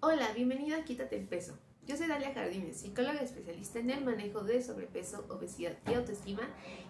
Hola, 0.00 0.30
bienvenida 0.34 0.76
a 0.76 0.84
Quítate 0.84 1.16
el 1.16 1.26
Peso. 1.26 1.58
Yo 1.86 1.96
soy 1.96 2.06
Dalia 2.06 2.34
Jardines, 2.34 2.80
psicóloga 2.80 3.20
especialista 3.20 3.78
en 3.78 3.88
el 3.88 4.04
manejo 4.04 4.42
de 4.42 4.62
sobrepeso, 4.62 5.24
obesidad 5.30 5.78
y 5.90 5.94
autoestima 5.94 6.42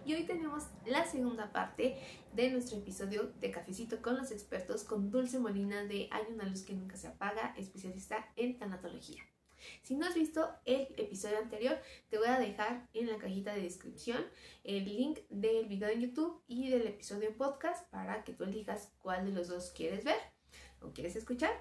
y 0.04 0.14
hoy 0.14 0.24
tenemos 0.24 0.64
la 0.86 1.06
segunda 1.06 1.52
parte 1.52 1.98
de 2.34 2.50
nuestro 2.50 2.78
episodio 2.78 3.32
de 3.40 3.52
Cafecito 3.52 4.02
con 4.02 4.16
los 4.16 4.32
expertos 4.32 4.82
con 4.82 5.12
Dulce 5.12 5.38
Molina 5.38 5.84
de 5.84 6.08
Hay 6.10 6.24
una 6.34 6.46
luz 6.46 6.62
que 6.62 6.72
nunca 6.72 6.96
se 6.96 7.06
apaga, 7.06 7.54
especialista 7.56 8.26
en 8.34 8.58
tanatología. 8.58 9.22
Si 9.82 9.94
no 9.94 10.04
has 10.04 10.14
visto 10.14 10.48
el 10.64 10.88
episodio 10.96 11.38
anterior, 11.38 11.78
te 12.08 12.18
voy 12.18 12.26
a 12.26 12.40
dejar 12.40 12.88
en 12.92 13.06
la 13.06 13.18
cajita 13.18 13.54
de 13.54 13.62
descripción 13.62 14.26
el 14.64 14.84
link 14.84 15.20
del 15.30 15.66
video 15.66 15.90
en 15.90 16.00
YouTube 16.00 16.42
y 16.48 16.70
del 16.70 16.88
episodio 16.88 17.36
podcast 17.36 17.88
para 17.90 18.24
que 18.24 18.32
tú 18.32 18.42
elijas 18.42 18.92
cuál 18.98 19.26
de 19.26 19.32
los 19.32 19.46
dos 19.46 19.70
quieres 19.70 20.02
ver 20.02 20.18
o 20.80 20.92
quieres 20.92 21.14
escuchar. 21.14 21.52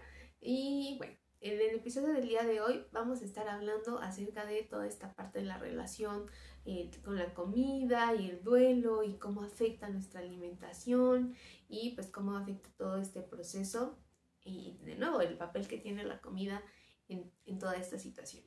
Y 0.41 0.96
bueno, 0.98 1.16
en 1.46 1.62
el 1.62 1.75
episodio 1.75 2.12
del 2.12 2.27
día 2.27 2.43
de 2.43 2.59
hoy 2.59 2.84
vamos 2.91 3.22
a 3.22 3.26
estar 3.26 3.48
hablando 3.48 3.99
acerca 3.99 4.45
de 4.45 4.63
toda 4.63 4.88
esta 4.88 5.13
parte 5.13 5.40
de 5.40 5.45
la 5.45 5.59
relación 5.59 6.26
eh, 6.66 6.90
con 7.03 7.17
la 7.20 7.36
comida 7.36 8.16
y 8.16 8.31
el 8.31 8.44
duelo 8.44 9.03
y 9.03 9.20
cómo 9.20 9.44
afecta 9.44 9.88
nuestra 9.89 10.22
alimentación 10.22 11.36
y 11.70 11.91
pues 11.91 12.09
cómo 12.09 12.36
afecta 12.36 12.72
todo 12.77 12.98
este 12.98 13.22
proceso 13.22 13.95
y 14.44 14.80
de 14.86 14.95
nuevo 14.95 15.22
el 15.22 15.38
papel 15.38 15.67
que 15.67 15.77
tiene 15.77 16.03
la 16.03 16.20
comida 16.20 16.63
en, 17.09 17.31
toda 17.59 17.75
esta 17.75 18.00
situación. 18.00 18.44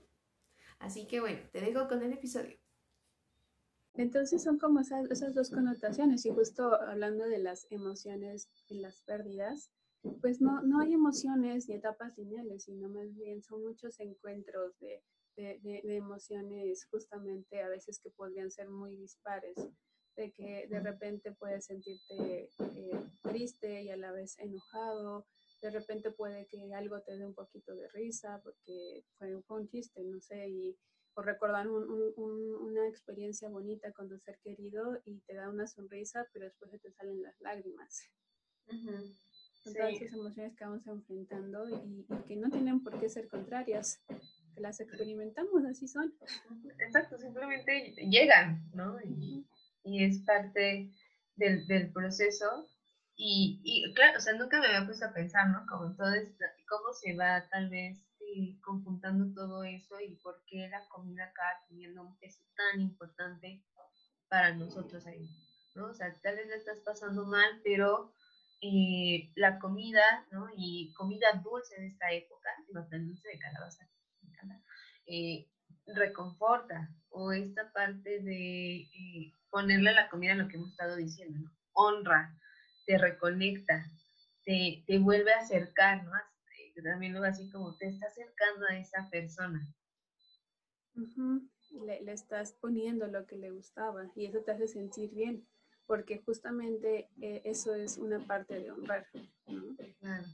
Así 0.80 1.06
que 1.06 1.20
bueno, 1.20 1.38
te 1.52 1.60
dejo 1.60 1.86
con 1.86 2.02
el 2.02 2.12
episodio. 2.12 2.58
Entonces 3.94 4.42
son 4.42 4.58
como 4.58 4.80
esas 4.80 5.34
dos 5.36 5.50
connotaciones 5.50 6.26
y 6.26 6.30
justo 6.30 6.74
hablando 6.74 7.28
de 7.28 7.38
las 7.38 7.70
emociones 7.70 8.48
y 8.66 8.80
las 8.80 9.02
pérdidas, 9.02 9.70
pues 10.20 10.40
no, 10.40 10.62
no 10.62 10.80
hay 10.80 10.92
emociones 10.92 11.68
ni 11.68 11.76
etapas 11.76 12.16
lineales, 12.16 12.64
sino 12.64 12.88
más 12.88 13.14
bien 13.14 13.42
son 13.42 13.62
muchos 13.62 13.98
encuentros 14.00 14.78
de, 14.78 15.02
de, 15.36 15.60
de, 15.62 15.96
emociones 15.96 16.86
justamente 16.90 17.62
a 17.62 17.68
veces 17.68 18.00
que 18.00 18.10
podrían 18.10 18.50
ser 18.50 18.68
muy 18.68 18.96
dispares, 18.96 19.56
de 20.16 20.32
que 20.32 20.66
de 20.68 20.80
repente 20.80 21.32
puedes 21.32 21.66
sentirte 21.66 22.48
eh, 22.58 22.90
triste 23.22 23.82
y 23.82 23.90
a 23.90 23.96
la 23.96 24.12
vez 24.12 24.38
enojado, 24.38 25.26
de 25.62 25.70
repente 25.70 26.10
puede 26.10 26.46
que 26.46 26.72
algo 26.74 27.00
te 27.02 27.16
dé 27.16 27.26
un 27.26 27.34
poquito 27.34 27.74
de 27.74 27.88
risa 27.88 28.40
porque 28.42 29.04
fue, 29.16 29.40
fue 29.42 29.60
un 29.60 29.68
chiste, 29.68 30.02
no 30.04 30.20
sé, 30.20 30.48
y, 30.48 30.78
o 31.14 31.22
recordar 31.22 31.68
un, 31.68 32.12
un, 32.16 32.54
una 32.54 32.88
experiencia 32.88 33.48
bonita 33.48 33.92
con 33.92 34.08
tu 34.08 34.18
ser 34.18 34.38
querido 34.38 35.00
y 35.04 35.20
te 35.22 35.34
da 35.34 35.48
una 35.48 35.66
sonrisa, 35.66 36.28
pero 36.32 36.44
después 36.44 36.70
se 36.70 36.78
te 36.78 36.92
salen 36.92 37.22
las 37.22 37.40
lágrimas. 37.40 38.02
Uh 38.68 38.74
-huh 38.74 39.27
con 39.68 39.74
todas 39.74 40.02
esas 40.02 40.12
emociones 40.12 40.56
que 40.56 40.64
vamos 40.64 40.86
enfrentando 40.86 41.68
y, 41.68 42.06
y, 42.08 42.22
que 42.26 42.36
no 42.36 42.50
tienen 42.50 42.82
por 42.82 42.98
qué 42.98 43.08
ser 43.08 43.28
contrarias, 43.28 44.02
que 44.54 44.60
las 44.60 44.80
experimentamos, 44.80 45.64
así 45.64 45.86
son. 45.86 46.14
Exacto, 46.78 47.18
simplemente 47.18 47.94
llegan, 48.08 48.62
¿no? 48.74 48.98
Y, 49.02 49.46
y 49.84 50.04
es 50.04 50.18
parte 50.20 50.90
del, 51.36 51.66
del 51.66 51.92
proceso. 51.92 52.68
Y, 53.16 53.60
y, 53.64 53.92
claro, 53.94 54.18
o 54.18 54.20
sea, 54.20 54.34
nunca 54.34 54.60
me 54.60 54.68
había 54.68 54.86
puesto 54.86 55.06
a 55.06 55.12
pensar, 55.12 55.48
¿no? 55.48 55.66
Como 55.66 55.94
todo 55.96 56.14
esto, 56.14 56.44
cómo 56.68 56.92
se 56.92 57.16
va 57.16 57.48
tal 57.50 57.68
vez 57.68 57.98
eh, 58.20 58.58
conjuntando 58.60 59.32
todo 59.34 59.64
eso 59.64 60.00
y 60.00 60.14
por 60.16 60.42
qué 60.46 60.68
la 60.68 60.86
comida 60.88 61.24
acaba 61.24 61.50
teniendo 61.68 62.02
un 62.02 62.16
peso 62.18 62.42
tan 62.56 62.80
importante 62.80 63.64
para 64.28 64.54
nosotros 64.54 65.06
ahí, 65.06 65.28
¿no? 65.74 65.86
O 65.86 65.94
sea, 65.94 66.14
tal 66.22 66.36
vez 66.36 66.46
la 66.48 66.56
estás 66.56 66.78
pasando 66.84 67.24
mal, 67.26 67.60
pero 67.64 68.12
eh, 68.60 69.30
la 69.36 69.58
comida, 69.58 70.26
¿no? 70.30 70.48
Y 70.56 70.92
comida 70.94 71.26
dulce 71.42 71.76
en 71.76 71.84
esta 71.84 72.10
época, 72.12 72.50
tan 72.90 73.06
dulce 73.06 73.28
de 73.28 73.38
calabaza, 73.38 73.88
eh, 75.06 75.48
reconforta, 75.86 76.90
o 77.10 77.32
esta 77.32 77.72
parte 77.72 78.20
de 78.20 78.80
eh, 78.82 79.32
ponerle 79.50 79.90
a 79.90 79.94
la 79.94 80.08
comida 80.10 80.34
lo 80.34 80.48
que 80.48 80.56
hemos 80.56 80.70
estado 80.70 80.96
diciendo. 80.96 81.50
Honra, 81.72 82.36
te 82.86 82.98
reconecta, 82.98 83.86
te, 84.44 84.84
te 84.86 84.98
vuelve 84.98 85.32
a 85.32 85.40
acercar, 85.40 86.04
¿no? 86.04 86.12
También 86.82 87.12
luego 87.12 87.26
así 87.26 87.50
como 87.50 87.76
te 87.76 87.88
está 87.88 88.06
acercando 88.06 88.66
a 88.68 88.78
esa 88.78 89.08
persona. 89.10 89.60
Uh 90.94 91.40
le, 91.84 92.00
le 92.02 92.12
estás 92.12 92.52
poniendo 92.54 93.06
lo 93.08 93.26
que 93.26 93.36
le 93.36 93.50
gustaba 93.50 94.10
y 94.14 94.26
eso 94.26 94.40
te 94.42 94.52
hace 94.52 94.68
sentir 94.68 95.10
bien 95.10 95.46
porque 95.88 96.18
justamente 96.18 97.08
eh, 97.22 97.40
eso 97.44 97.74
es 97.74 97.96
una 97.96 98.20
parte 98.24 98.60
de 98.60 98.70
honrar. 98.70 99.06
¿no? 99.46 99.74
Claro. 100.00 100.24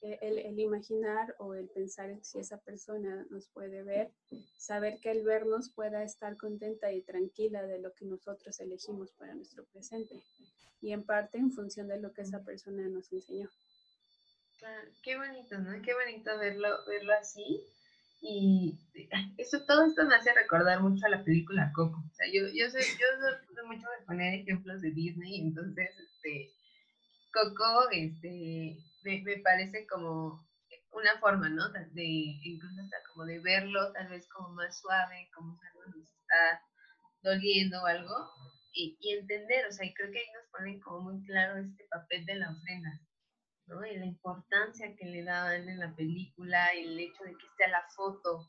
El, 0.00 0.38
el, 0.38 0.58
imaginar 0.58 1.36
o 1.38 1.54
el 1.54 1.68
pensar 1.68 2.18
si 2.22 2.40
esa 2.40 2.58
persona 2.58 3.24
nos 3.30 3.46
puede 3.50 3.84
ver, 3.84 4.10
saber 4.56 4.98
que 5.00 5.10
al 5.10 5.22
vernos 5.22 5.70
pueda 5.70 6.02
estar 6.02 6.36
contenta 6.36 6.90
y 6.90 7.02
tranquila 7.02 7.62
de 7.62 7.78
lo 7.78 7.92
que 7.92 8.06
nosotros 8.06 8.58
elegimos 8.58 9.12
para 9.12 9.34
nuestro 9.34 9.64
presente 9.66 10.20
y 10.80 10.90
en 10.92 11.04
parte 11.04 11.38
en 11.38 11.52
función 11.52 11.86
de 11.86 12.00
lo 12.00 12.12
que 12.12 12.22
esa 12.22 12.42
persona 12.42 12.88
nos 12.88 13.12
enseñó. 13.12 13.48
Claro, 14.58 14.90
qué 15.04 15.16
bonito, 15.16 15.58
¿no? 15.58 15.80
Qué 15.82 15.94
bonito 15.94 16.36
verlo, 16.38 16.84
verlo 16.88 17.12
así. 17.12 17.62
Y 18.24 18.78
eso, 19.36 19.66
todo 19.66 19.84
esto 19.84 20.04
me 20.06 20.14
hace 20.14 20.32
recordar 20.32 20.80
mucho 20.80 21.04
a 21.06 21.10
la 21.10 21.24
película 21.24 21.72
Coco. 21.74 21.98
O 22.08 22.14
sea, 22.14 22.26
yo, 22.32 22.46
yo, 22.54 22.70
soy, 22.70 22.82
yo 22.82 23.06
soy 23.52 23.66
mucho 23.66 23.88
de 23.98 24.06
poner 24.06 24.34
ejemplos 24.34 24.80
de 24.80 24.92
Disney, 24.92 25.40
entonces, 25.40 25.90
este, 25.98 26.52
Coco, 27.32 27.90
este, 27.90 28.78
me, 29.02 29.38
parece 29.42 29.88
como 29.88 30.48
una 30.92 31.18
forma, 31.18 31.48
¿no? 31.48 31.68
De, 31.70 32.04
incluso 32.44 32.80
hasta 32.80 32.96
como 33.12 33.24
de 33.26 33.40
verlo 33.40 33.92
tal 33.92 34.08
vez 34.08 34.28
como 34.28 34.50
más 34.50 34.78
suave, 34.80 35.28
como 35.34 35.58
si 35.58 35.66
algo 35.66 35.82
nos 35.86 36.08
está 36.08 36.62
doliendo 37.22 37.82
o 37.82 37.86
algo, 37.86 38.30
y, 38.72 38.96
y 39.00 39.14
entender, 39.14 39.66
o 39.66 39.72
sea, 39.72 39.84
y 39.84 39.94
creo 39.94 40.12
que 40.12 40.20
ahí 40.20 40.26
nos 40.32 40.48
ponen 40.52 40.78
como 40.78 41.10
muy 41.10 41.24
claro 41.24 41.56
este 41.58 41.84
papel 41.90 42.24
de 42.24 42.36
la 42.36 42.52
ofrenda, 42.52 43.00
¿no? 43.66 43.84
Y 43.86 43.96
la 43.96 44.06
importancia 44.06 44.94
que 44.96 45.06
le 45.06 45.22
daban 45.24 45.68
en 45.68 45.78
la 45.78 45.94
película, 45.94 46.68
el 46.68 46.98
hecho 46.98 47.24
de 47.24 47.32
que 47.32 47.46
esté 47.46 47.68
la 47.68 47.84
foto, 47.94 48.48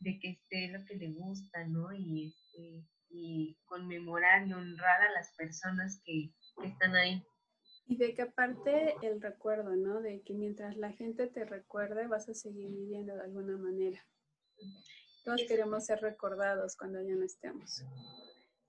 de 0.00 0.18
que 0.18 0.30
esté 0.30 0.68
lo 0.68 0.84
que 0.84 0.96
le 0.96 1.12
gusta, 1.12 1.64
¿no? 1.66 1.92
Y, 1.92 2.28
este, 2.28 2.84
y 3.10 3.56
conmemorar 3.66 4.46
y 4.46 4.52
honrar 4.52 5.02
a 5.02 5.12
las 5.12 5.32
personas 5.36 6.00
que, 6.04 6.32
que, 6.60 6.68
están 6.68 6.94
ahí. 6.96 7.22
Y 7.86 7.96
de 7.96 8.14
que 8.14 8.22
aparte 8.22 8.94
el 9.02 9.20
recuerdo, 9.20 9.76
¿no? 9.76 10.00
De 10.00 10.22
que 10.22 10.34
mientras 10.34 10.76
la 10.76 10.92
gente 10.92 11.26
te 11.26 11.44
recuerde 11.44 12.06
vas 12.06 12.28
a 12.28 12.34
seguir 12.34 12.70
viviendo 12.70 13.14
de 13.14 13.22
alguna 13.22 13.56
manera. 13.56 14.04
Todos 15.24 15.40
queremos 15.48 15.86
ser 15.86 16.00
recordados 16.00 16.76
cuando 16.76 17.00
ya 17.02 17.14
no 17.14 17.24
estemos. 17.24 17.82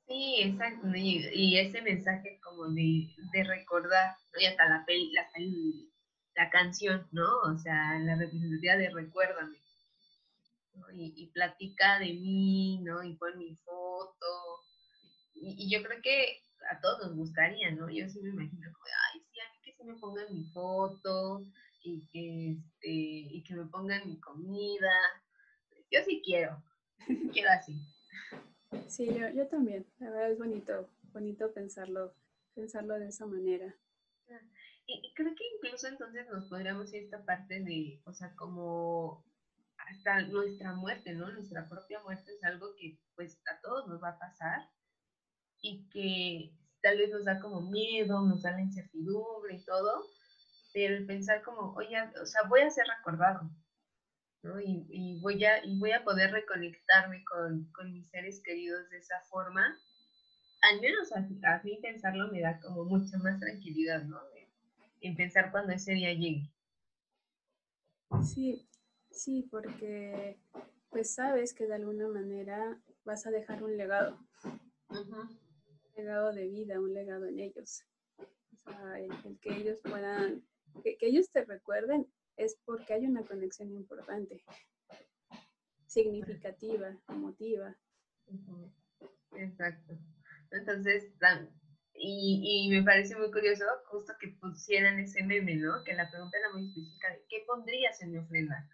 Sí, 0.08 0.38
exacto. 0.42 0.88
Y, 0.96 1.58
ese 1.58 1.82
mensaje 1.82 2.40
como 2.44 2.68
de, 2.70 3.10
de 3.34 3.44
recordar, 3.44 4.16
y 4.40 4.46
hasta 4.46 4.70
la, 4.70 4.86
peli, 4.86 5.12
la, 5.14 5.28
peli, 5.34 5.92
la 6.36 6.50
canción, 6.50 7.08
¿no? 7.12 7.28
O 7.42 7.58
sea, 7.58 7.98
la 8.00 8.16
representativa 8.16 8.76
de 8.78 8.90
recuérdame. 8.92 9.58
Y, 10.94 11.14
y, 11.16 11.28
platica 11.32 12.00
de 12.00 12.14
mí, 12.14 12.80
¿no? 12.84 13.04
Y 13.04 13.16
pon 13.16 13.38
mi 13.38 13.56
foto. 13.56 14.62
Y, 15.34 15.56
y, 15.66 15.70
yo 15.72 15.82
creo 15.84 16.02
que 16.02 16.42
a 16.70 16.80
todos 16.82 17.08
nos 17.08 17.16
gustaría, 17.16 17.72
¿no? 17.72 17.90
Yo 17.90 18.08
sí 18.10 18.20
me 18.22 18.30
imagino 18.30 18.72
como, 18.74 18.86
ay, 19.14 19.22
sí, 19.32 19.40
a 19.40 19.52
mí 19.54 19.60
que 19.64 19.74
se 19.74 19.84
me 19.86 19.96
pongan 19.96 20.34
mi 20.34 20.44
foto 20.52 21.46
y 21.84 22.06
que, 22.12 22.52
este, 22.52 22.90
y 22.90 23.44
que 23.44 23.56
me 23.56 23.66
pongan 23.66 24.08
mi 24.08 24.20
comida. 24.20 24.94
Yo 25.92 26.00
sí 26.06 26.22
quiero, 26.24 26.64
quiero 27.34 27.50
así. 27.52 27.80
Sí, 28.88 29.08
yo, 29.08 29.30
yo 29.30 29.48
también. 29.48 29.86
La 30.00 30.10
verdad 30.10 30.32
es 30.32 30.38
bonito, 30.38 30.90
bonito 31.14 31.52
pensarlo, 31.54 32.14
pensarlo 32.54 33.00
de 33.00 33.08
esa 33.08 33.26
manera. 33.26 33.76
Y, 34.88 35.14
creo 35.16 35.34
que 35.36 35.44
incluso 35.56 35.88
entonces 35.88 36.28
nos 36.30 36.46
podríamos 36.46 36.94
ir 36.94 37.02
a 37.02 37.06
esta 37.06 37.26
parte 37.26 37.60
de, 37.60 38.02
o 38.06 38.14
sea, 38.14 38.36
como 38.36 39.24
hasta 39.78 40.22
nuestra 40.22 40.74
muerte, 40.74 41.14
¿no? 41.14 41.32
Nuestra 41.32 41.68
propia 41.68 42.00
muerte 42.02 42.32
es 42.34 42.44
algo 42.44 42.76
que 42.76 43.00
pues 43.16 43.40
a 43.52 43.60
todos 43.62 43.88
nos 43.88 44.02
va 44.02 44.10
a 44.10 44.20
pasar 44.20 44.70
y 45.62 45.88
que 45.90 46.52
tal 46.82 46.98
vez 46.98 47.12
nos 47.12 47.26
da 47.26 47.40
como 47.40 47.62
miedo, 47.62 48.22
nos 48.22 48.44
da 48.44 48.52
la 48.52 48.62
incertidumbre 48.62 49.56
y 49.56 49.66
todo, 49.66 50.06
pero 50.74 50.96
el 50.96 51.06
pensar 51.06 51.42
como, 51.42 51.74
oye, 51.74 51.98
o 52.22 52.26
sea, 52.26 52.42
voy 52.48 52.62
a 52.62 52.70
ser 52.70 52.86
recordado, 52.98 53.50
¿no? 54.46 54.62
Y, 54.62 54.86
y, 54.90 55.20
voy, 55.20 55.44
a, 55.44 55.66
y 55.66 55.78
voy 55.80 55.92
a 55.92 56.04
poder 56.04 56.32
reconectarme 56.32 57.24
con, 57.26 57.66
con, 57.74 57.92
mis 57.92 58.08
seres 58.10 58.42
queridos 58.42 58.88
de 58.92 59.00
esa 59.00 59.20
forma. 59.30 59.76
Al 60.62 60.80
menos 60.82 61.12
a, 61.12 61.18
a, 61.18 61.64
mí 61.64 61.80
pensarlo 61.82 62.32
me 62.32 62.42
da 62.42 62.60
como 62.60 62.86
mucha 62.86 63.18
más 63.18 63.40
tranquilidad, 63.40 64.04
¿no? 64.04 64.20
En 65.02 65.16
pensar 65.16 65.52
cuando 65.52 65.74
ese 65.74 65.94
día 65.94 66.14
llegue. 66.14 66.50
Sí, 68.24 68.68
sí, 69.12 69.48
porque 69.52 70.38
pues 70.90 71.14
sabes 71.14 71.54
que 71.54 71.66
de 71.66 71.76
alguna 71.76 72.08
manera 72.08 72.80
vas 73.04 73.26
a 73.26 73.32
dejar 73.32 73.64
un 73.64 73.76
legado. 73.78 74.20
Uh 74.90 74.96
-huh. 74.96 75.30
Un 75.30 75.96
legado 75.96 76.34
de 76.34 76.48
vida, 76.48 76.80
un 76.80 76.94
legado 76.94 77.26
en 77.26 77.40
ellos. 77.40 77.84
O 78.18 78.58
sea, 78.58 79.00
el, 79.00 79.12
el 79.26 79.40
que 79.40 79.56
ellos 79.56 79.80
puedan, 79.82 80.44
que, 80.84 80.98
que 80.98 81.08
ellos 81.08 81.30
te 81.32 81.44
recuerden 81.46 82.08
es 82.38 82.58
porque 82.66 82.94
hay 82.94 83.06
una 83.06 83.24
conexión 83.24 83.72
importante, 83.72 84.44
significativa, 85.88 86.98
emotiva. 87.08 87.76
Exacto. 89.34 89.98
Entonces, 90.52 91.14
y, 91.94 92.68
y, 92.68 92.70
me 92.70 92.84
parece 92.84 93.16
muy 93.16 93.32
curioso 93.32 93.64
justo 93.88 94.14
que 94.20 94.30
pusieran 94.40 95.00
ese 95.00 95.24
meme, 95.24 95.56
¿no? 95.56 95.84
Que 95.84 95.94
la 95.94 96.10
pregunta 96.10 96.38
era 96.38 96.52
muy 96.52 96.68
específica 96.68 97.10
de 97.10 97.26
¿qué 97.30 97.44
pondrías 97.48 98.02
en 98.02 98.12
mi 98.12 98.18
ofrenda? 98.18 98.70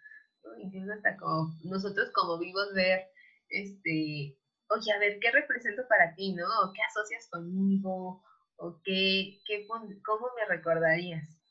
Incluso 0.58 0.92
hasta 0.92 1.16
como 1.16 1.56
nosotros 1.64 2.10
como 2.12 2.38
vivos 2.38 2.72
ver, 2.74 3.06
este, 3.48 4.36
oye, 4.68 4.92
a 4.92 4.98
ver, 4.98 5.18
¿qué 5.20 5.30
represento 5.30 5.86
para 5.88 6.14
ti, 6.14 6.34
no? 6.34 6.44
¿O 6.64 6.72
qué 6.72 6.80
asocias 6.82 7.28
conmigo? 7.30 8.22
¿O 8.56 8.80
qué, 8.84 9.38
qué 9.46 9.66
cómo 9.66 10.28
me 10.36 10.44
recordarías? 10.46 11.41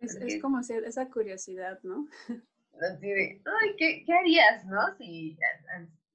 Es, 0.00 0.14
es 0.16 0.42
como 0.42 0.58
hacer 0.58 0.84
esa 0.84 1.08
curiosidad, 1.08 1.80
¿no? 1.82 2.06
Así 2.80 3.08
de, 3.08 3.42
ay, 3.44 3.76
¿qué, 3.78 4.04
¿qué 4.04 4.12
harías, 4.12 4.66
no? 4.66 4.80
Si, 4.98 5.38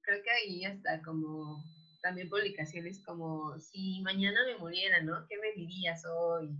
creo 0.02 0.22
que 0.22 0.30
ahí 0.30 0.64
hasta 0.64 1.02
como 1.02 1.62
también 2.02 2.28
publicaciones 2.28 3.00
como 3.04 3.58
si 3.58 4.00
mañana 4.02 4.40
me 4.46 4.58
muriera, 4.58 5.00
¿no? 5.02 5.26
¿Qué 5.28 5.36
me 5.38 5.52
dirías 5.52 6.04
hoy? 6.04 6.56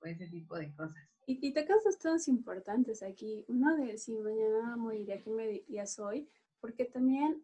O 0.00 0.06
ese 0.06 0.26
tipo 0.26 0.56
de 0.56 0.74
cosas. 0.74 0.96
Y, 1.26 1.46
y 1.46 1.52
te 1.52 1.64
dos 1.64 1.98
temas 1.98 2.28
importantes 2.28 3.02
aquí. 3.02 3.44
Uno 3.48 3.76
de 3.76 3.96
si 3.96 4.18
mañana 4.18 4.76
moriría, 4.76 5.22
¿qué 5.22 5.30
me 5.30 5.46
dirías 5.46 5.98
hoy? 5.98 6.28
Porque 6.60 6.84
también 6.84 7.42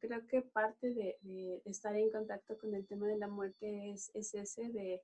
creo 0.00 0.26
que 0.26 0.42
parte 0.42 0.92
de, 0.92 1.16
de, 1.22 1.62
estar 1.64 1.94
en 1.96 2.10
contacto 2.10 2.58
con 2.58 2.74
el 2.74 2.86
tema 2.86 3.06
de 3.06 3.18
la 3.18 3.28
muerte 3.28 3.92
es, 3.92 4.10
es 4.14 4.34
ese 4.34 4.68
de, 4.70 5.00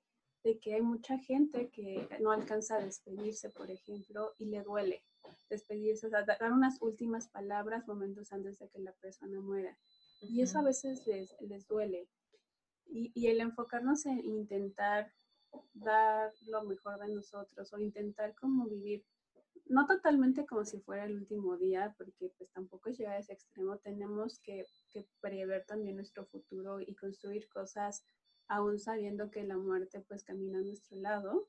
de, 0.49 0.59
que 0.59 0.75
hay 0.75 0.83
mucha 0.83 1.19
gente 1.19 1.71
que 1.71 2.09
no 2.21 2.31
alcanza 2.31 2.77
a 2.77 2.85
despedirse, 2.85 3.51
por 3.51 3.71
ejemplo, 3.71 4.35
y 4.39 4.47
le 4.47 4.63
duele 4.63 5.03
despedirse, 5.49 6.07
o 6.07 6.11
sea, 6.11 6.25
dar 6.25 6.53
unas 6.53 6.81
últimas 6.81 7.29
palabras 7.29 7.87
momentos 7.87 8.33
antes 8.33 8.59
de 8.59 8.69
que 8.69 8.79
la 8.81 8.93
persona 8.93 9.41
muera. 9.41 9.77
Y 10.21 10.43
eso 10.43 10.59
a 10.59 10.63
veces 10.63 11.07
les, 11.07 11.35
les 11.41 11.67
duele. 11.67 12.09
Y, 12.87 13.13
y, 13.15 13.29
el 13.29 13.41
enfocarnos 13.41 14.07
en 14.07 14.25
intentar 14.25 15.13
dar 15.75 16.33
lo 16.47 16.65
mejor 16.65 16.99
de 16.99 17.09
nosotros 17.09 17.73
o 17.73 17.79
intentar 17.79 18.35
como 18.35 18.67
vivir, 18.67 19.05
no 19.67 19.87
totalmente 19.87 20.47
como 20.47 20.65
si 20.65 20.81
fuera 20.81 21.05
el 21.05 21.17
último 21.17 21.57
día, 21.59 21.95
porque 21.99 22.33
pues 22.39 22.51
tampoco 22.51 22.91
llega 22.91 23.13
a 23.13 23.19
ese 23.19 23.35
extremo, 23.35 23.79
tenemos 23.79 24.41
que, 24.41 24.65
que 24.91 25.07
prever 25.21 25.67
también 25.67 25.97
nuestro 25.97 26.25
futuro 26.27 26.81
y 26.81 26.95
construir 26.95 27.49
cosas 27.49 28.03
aún 28.49 28.79
sabiendo 28.79 29.31
que 29.31 29.45
la 29.45 29.57
muerte 29.57 30.01
pues 30.01 30.25
camina 30.25 30.59
a 30.59 30.63
nuestro 30.63 30.97
lado. 30.99 31.49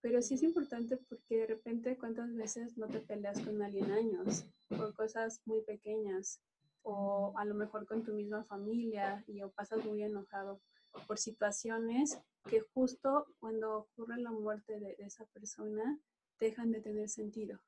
Pero 0.00 0.22
sí 0.22 0.34
es 0.34 0.42
importante 0.42 0.96
porque 0.96 1.38
de 1.38 1.46
repente 1.46 1.96
cuántas 1.98 2.34
veces 2.34 2.76
no 2.76 2.86
te 2.86 3.00
peleas 3.00 3.40
con 3.40 3.60
alguien 3.62 3.90
años 3.90 4.46
por 4.68 4.94
cosas 4.94 5.40
muy 5.46 5.62
pequeñas 5.62 6.40
o 6.82 7.32
a 7.36 7.44
lo 7.44 7.54
mejor 7.54 7.86
con 7.86 8.04
tu 8.04 8.12
misma 8.12 8.44
familia 8.44 9.24
y 9.26 9.42
o 9.42 9.50
pasas 9.50 9.84
muy 9.84 10.02
enojado 10.02 10.60
por 11.06 11.18
situaciones 11.18 12.18
que 12.48 12.60
justo 12.60 13.26
cuando 13.40 13.78
ocurre 13.78 14.18
la 14.18 14.30
muerte 14.30 14.78
de, 14.78 14.96
esa 14.98 15.26
persona 15.26 15.98
dejan 16.38 16.70
de 16.70 16.80
tener 16.80 17.08
sentido, 17.08 17.58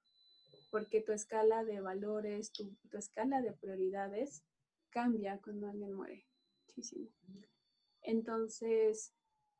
porque 0.70 1.00
tu 1.00 1.12
escala 1.12 1.64
de 1.64 1.80
valores, 1.80 2.52
tu, 2.52 2.76
tu 2.88 2.96
escala 2.96 3.42
de 3.42 3.52
prioridades 3.52 4.44
cambia 4.90 5.40
cuando 5.42 5.68
alguien 5.68 5.94
muere. 5.94 6.24
Muchísimo. 6.66 7.08
Entonces, 8.08 9.12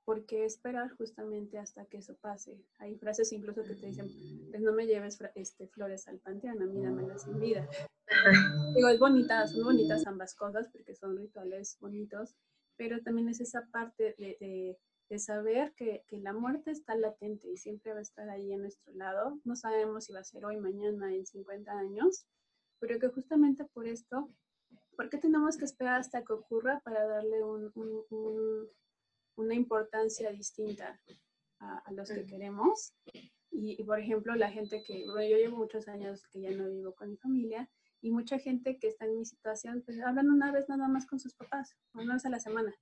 ¿por 0.07 0.25
qué 0.25 0.47
esperar 0.47 0.91
justamente 0.97 1.59
hasta 1.59 1.85
que 1.85 1.99
eso 1.99 2.17
pase? 2.17 2.65
Hay 2.79 2.97
frases 2.97 3.31
incluso 3.35 3.63
que 3.63 3.75
te 3.75 3.89
dicen, 3.89 4.09
pues 4.51 4.63
no 4.63 4.73
me 4.73 4.87
lleves 4.87 5.19
este, 5.35 5.69
flores 5.69 6.09
al 6.09 6.19
panteón, 6.19 6.63
a 6.63 6.65
mí 6.65 6.81
dámelas 6.83 7.25
sin 7.25 7.39
vida. 7.39 7.69
Digo, 8.75 8.89
es 8.89 8.99
bonita, 8.99 9.47
son 9.47 9.65
bonitas 9.65 10.07
ambas 10.07 10.35
cosas 10.35 10.67
porque 10.73 10.95
son 10.95 11.19
rituales 11.19 11.77
bonitos, 11.79 12.37
pero 12.79 13.03
también 13.03 13.29
es 13.29 13.43
esa 13.43 13.69
parte 13.71 14.15
de, 14.17 14.79
de, 15.11 15.19
saber 15.19 15.75
que, 15.77 16.05
que, 16.09 16.19
la 16.19 16.33
muerte 16.33 16.71
está 16.71 16.95
latente 16.95 17.51
y 17.51 17.59
siempre 17.59 17.93
va 17.93 17.99
a 17.99 18.03
estar 18.03 18.31
ahí 18.31 18.51
a 18.55 18.57
nuestro 18.57 18.95
lado. 18.95 19.39
No 19.45 19.57
sabemos 19.57 20.07
si 20.07 20.15
va 20.15 20.21
a 20.21 20.25
ser 20.25 20.47
hoy, 20.47 20.57
mañana, 20.57 21.15
en 21.15 21.27
50 21.27 21.71
años, 21.71 22.25
pero 22.79 22.99
que 22.99 23.09
justamente 23.09 23.67
por 23.67 23.87
esto, 23.87 24.31
¿por 24.99 25.09
qué 25.09 25.19
tenemos 25.19 25.57
que 25.57 25.65
esperar 25.65 26.01
hasta 26.01 26.25
que 26.25 26.33
ocurra 26.33 26.81
para 26.81 27.07
darle 27.07 27.45
un, 27.45 27.71
un, 28.11 28.69
una 29.37 29.55
importancia 29.55 30.33
distinta 30.33 31.01
a, 31.61 31.79
a 31.79 31.93
los 31.93 32.11
que 32.11 32.27
queremos? 32.27 32.93
Y, 33.53 33.81
y, 33.81 33.85
por 33.85 34.01
ejemplo, 34.01 34.35
la 34.35 34.51
gente 34.51 34.83
que, 34.83 35.05
bueno, 35.07 35.23
yo 35.23 35.37
llevo 35.37 35.57
muchos 35.57 35.87
años 35.87 36.27
que 36.33 36.41
ya 36.41 36.51
no 36.51 36.69
vivo 36.69 36.97
con 36.97 37.11
mi 37.11 37.17
familia 37.17 37.71
y 38.01 38.11
mucha 38.11 38.41
gente 38.41 38.77
que 38.81 38.89
está 38.89 39.05
en 39.05 39.19
mi 39.19 39.25
situación, 39.25 39.83
pues 39.87 40.01
hablan 40.01 40.31
una 40.31 40.51
vez 40.51 40.69
nada 40.69 40.89
más 40.89 41.07
con 41.07 41.21
sus 41.21 41.33
papás, 41.35 41.77
una 41.95 42.15
vez 42.15 42.27
a 42.27 42.31
la 42.31 42.41
semana, 42.41 42.75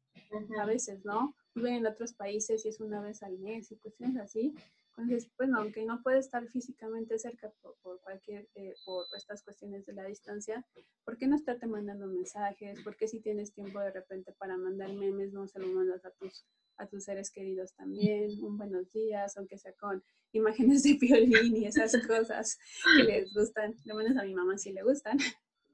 a 0.59 0.65
veces, 0.65 1.05
¿no? 1.05 1.37
Viven 1.55 1.75
en 1.75 1.87
otros 1.87 2.15
países 2.15 2.65
y 2.65 2.69
es 2.71 2.81
una 2.81 3.03
vez 3.03 3.23
al 3.23 3.39
mes 3.39 3.71
y 3.73 3.77
cuestiones 3.77 4.17
así. 4.17 4.55
Entonces, 4.99 5.31
bueno, 5.37 5.59
aunque 5.59 5.85
no 5.85 6.03
puede 6.03 6.19
estar 6.19 6.49
físicamente 6.49 7.19
cerca 7.19 7.53
por, 7.61 8.01
cualquier, 8.01 8.49
eh, 8.55 8.73
por 8.87 9.05
estas 9.15 9.43
cuestiones 9.43 9.85
de 9.85 9.93
la 9.93 10.05
distancia, 10.05 10.67
¿por 11.05 11.19
qué 11.19 11.27
no 11.27 11.37
estarte 11.37 11.67
mandando 11.67 12.07
mensajes? 12.07 12.83
¿Por 12.83 12.97
qué 12.97 13.07
si 13.07 13.21
tienes 13.21 13.53
tiempo 13.53 13.79
de 13.81 13.91
repente 13.91 14.33
para 14.33 14.57
mandar 14.57 14.91
memes, 14.95 15.35
no 15.35 15.47
se 15.49 15.59
lo 15.59 15.67
mandas 15.67 16.03
a 16.07 16.13
tus, 16.13 16.47
a 16.79 16.87
tus 16.87 17.05
seres 17.05 17.31
queridos 17.31 17.75
también? 17.75 18.43
Un 18.43 18.57
buenos 18.57 18.91
días, 18.91 19.37
aunque 19.37 19.59
sea 19.59 19.75
con 19.75 20.03
imágenes 20.33 20.83
de 20.83 20.95
violín 20.95 21.57
y 21.57 21.67
esas 21.67 21.93
cosas 22.07 22.59
que 22.97 23.05
les 23.05 23.35
gustan, 23.35 23.75
lo 23.85 23.97
menos 23.97 24.17
a 24.17 24.25
mi 24.25 24.35
mamá 24.35 24.57
sí 24.57 24.73
le 24.73 24.83
gustan, 24.83 25.19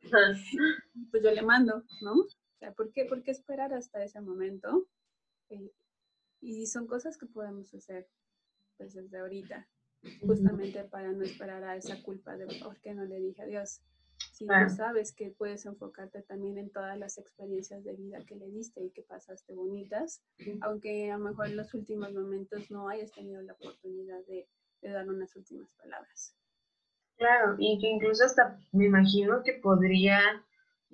pues 1.12 1.22
yo 1.22 1.30
le 1.30 1.42
mando, 1.42 1.84
¿no? 2.00 2.14
O 2.14 2.58
sea, 2.58 2.72
¿por 2.72 2.92
qué, 2.92 3.04
¿por 3.04 3.22
qué 3.22 3.30
esperar 3.30 3.72
hasta 3.72 4.02
ese 4.02 4.20
momento? 4.20 4.88
Eh, 5.48 5.70
y 6.40 6.66
son 6.66 6.88
cosas 6.88 7.16
que 7.16 7.26
podemos 7.26 7.72
hacer 7.72 8.08
pues, 8.76 8.94
desde 8.94 9.19
ahorita, 9.19 9.69
justamente 10.20 10.84
para 10.84 11.12
no 11.12 11.22
esperar 11.22 11.62
a 11.64 11.76
esa 11.76 12.02
culpa 12.02 12.36
de 12.36 12.46
por 12.62 12.80
qué 12.80 12.94
no 12.94 13.04
le 13.04 13.20
dije 13.20 13.42
adiós. 13.42 13.80
Si 14.32 14.46
tú 14.46 14.74
sabes 14.74 15.12
que 15.12 15.30
puedes 15.30 15.66
enfocarte 15.66 16.22
también 16.22 16.56
en 16.58 16.70
todas 16.70 16.96
las 16.96 17.19
experiencias 17.19 17.82
de 17.84 17.94
vida 17.94 18.24
que 18.24 18.36
le 18.36 18.48
diste 18.50 18.82
y 18.82 18.90
que 18.90 19.02
pasaste 19.02 19.52
bonitas, 19.52 20.22
aunque 20.60 21.10
a 21.10 21.19
lo 21.19 21.24
mejor 21.24 21.48
en 21.48 21.56
los 21.56 21.74
últimos 21.74 22.12
momentos 22.12 22.70
no 22.70 22.88
hayas 22.88 23.10
tenido 23.12 23.42
la 23.42 23.52
oportunidad 23.54 24.24
de, 24.26 24.48
de 24.80 24.90
dar 24.90 25.08
unas 25.08 25.34
últimas 25.34 25.69
palabras. 25.72 26.36
Claro, 27.16 27.56
y 27.58 27.78
que 27.80 27.88
incluso 27.88 28.24
hasta 28.24 28.58
me 28.72 28.86
imagino 28.86 29.42
que 29.44 29.54
podría 29.54 30.20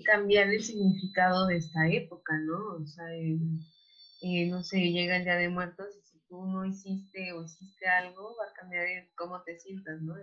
cambiar 0.05 0.49
el 0.49 0.63
significado 0.63 1.47
de 1.47 1.57
esta 1.57 1.89
época, 1.89 2.39
¿no? 2.39 2.77
O 2.77 2.87
sea, 2.87 3.07
eh, 3.15 4.47
no 4.49 4.63
sé, 4.63 4.79
llega 4.91 5.17
el 5.17 5.25
Día 5.25 5.37
de 5.37 5.49
Muertos 5.49 5.99
tú 6.29 6.47
no 6.47 6.65
hiciste 6.65 7.33
o 7.33 7.45
hiciste 7.45 7.87
algo, 7.89 8.37
va 8.37 8.45
a 8.51 8.55
cambiar 8.55 8.87
cómo 9.17 9.43
te 9.43 9.59
sientas, 9.59 10.01
¿no? 10.03 10.15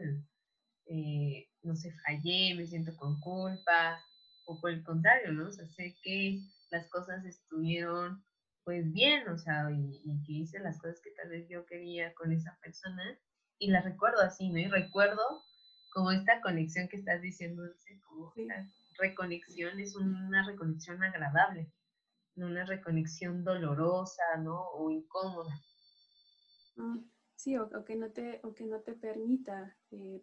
Eh, 0.88 1.50
no 1.64 1.76
sé, 1.76 1.92
fallé, 2.06 2.54
me 2.56 2.68
siento 2.68 2.96
con 2.96 3.20
culpa, 3.20 4.00
o 4.46 4.60
por 4.62 4.72
el 4.72 4.84
contrario, 4.84 5.32
¿no? 5.34 5.48
O 5.48 5.52
sea, 5.52 5.68
sé 5.70 5.96
que 6.04 6.40
las 6.70 6.88
cosas 6.90 7.26
estuvieron 7.26 8.24
pues 8.66 8.92
bien, 8.92 9.30
o 9.30 9.38
sea, 9.38 9.70
y, 9.72 10.24
que 10.26 10.34
hice 10.34 10.60
las 10.60 10.80
cosas 10.80 11.00
que 11.02 11.12
tal 11.12 11.30
vez 11.30 11.48
yo 11.48 11.66
quería 11.68 12.14
con 12.16 12.32
esa 12.32 12.58
persona, 12.62 13.04
y 13.60 13.70
las 13.70 13.86
recuerdo 13.86 14.22
así, 14.22 14.50
¿no? 14.50 14.58
Y 14.58 14.66
recuerdo 14.66 15.22
como 15.94 16.12
esta 16.12 16.42
conexión 16.42 16.90
que 16.90 16.98
estás 16.98 17.22
diciendo, 17.22 17.64
como 18.08 18.34
la 18.36 18.68
reconexión 18.98 19.80
es 19.80 19.96
una 19.96 20.46
reconexión 20.46 21.02
agradable, 21.04 21.72
no 22.36 22.48
una 22.48 22.66
reconexión 22.66 23.44
dolorosa, 23.44 24.24
¿no? 24.40 24.60
O 24.72 24.90
incómoda. 24.90 25.54
Ah, 26.78 27.00
sí, 27.36 27.58
o, 27.58 27.70
que 27.86 27.96
no 27.96 28.12
te, 28.12 28.40
o 28.44 28.54
que 28.54 28.66
no 28.66 28.82
te 28.82 28.94
permita 28.94 29.78
eh, 29.92 30.22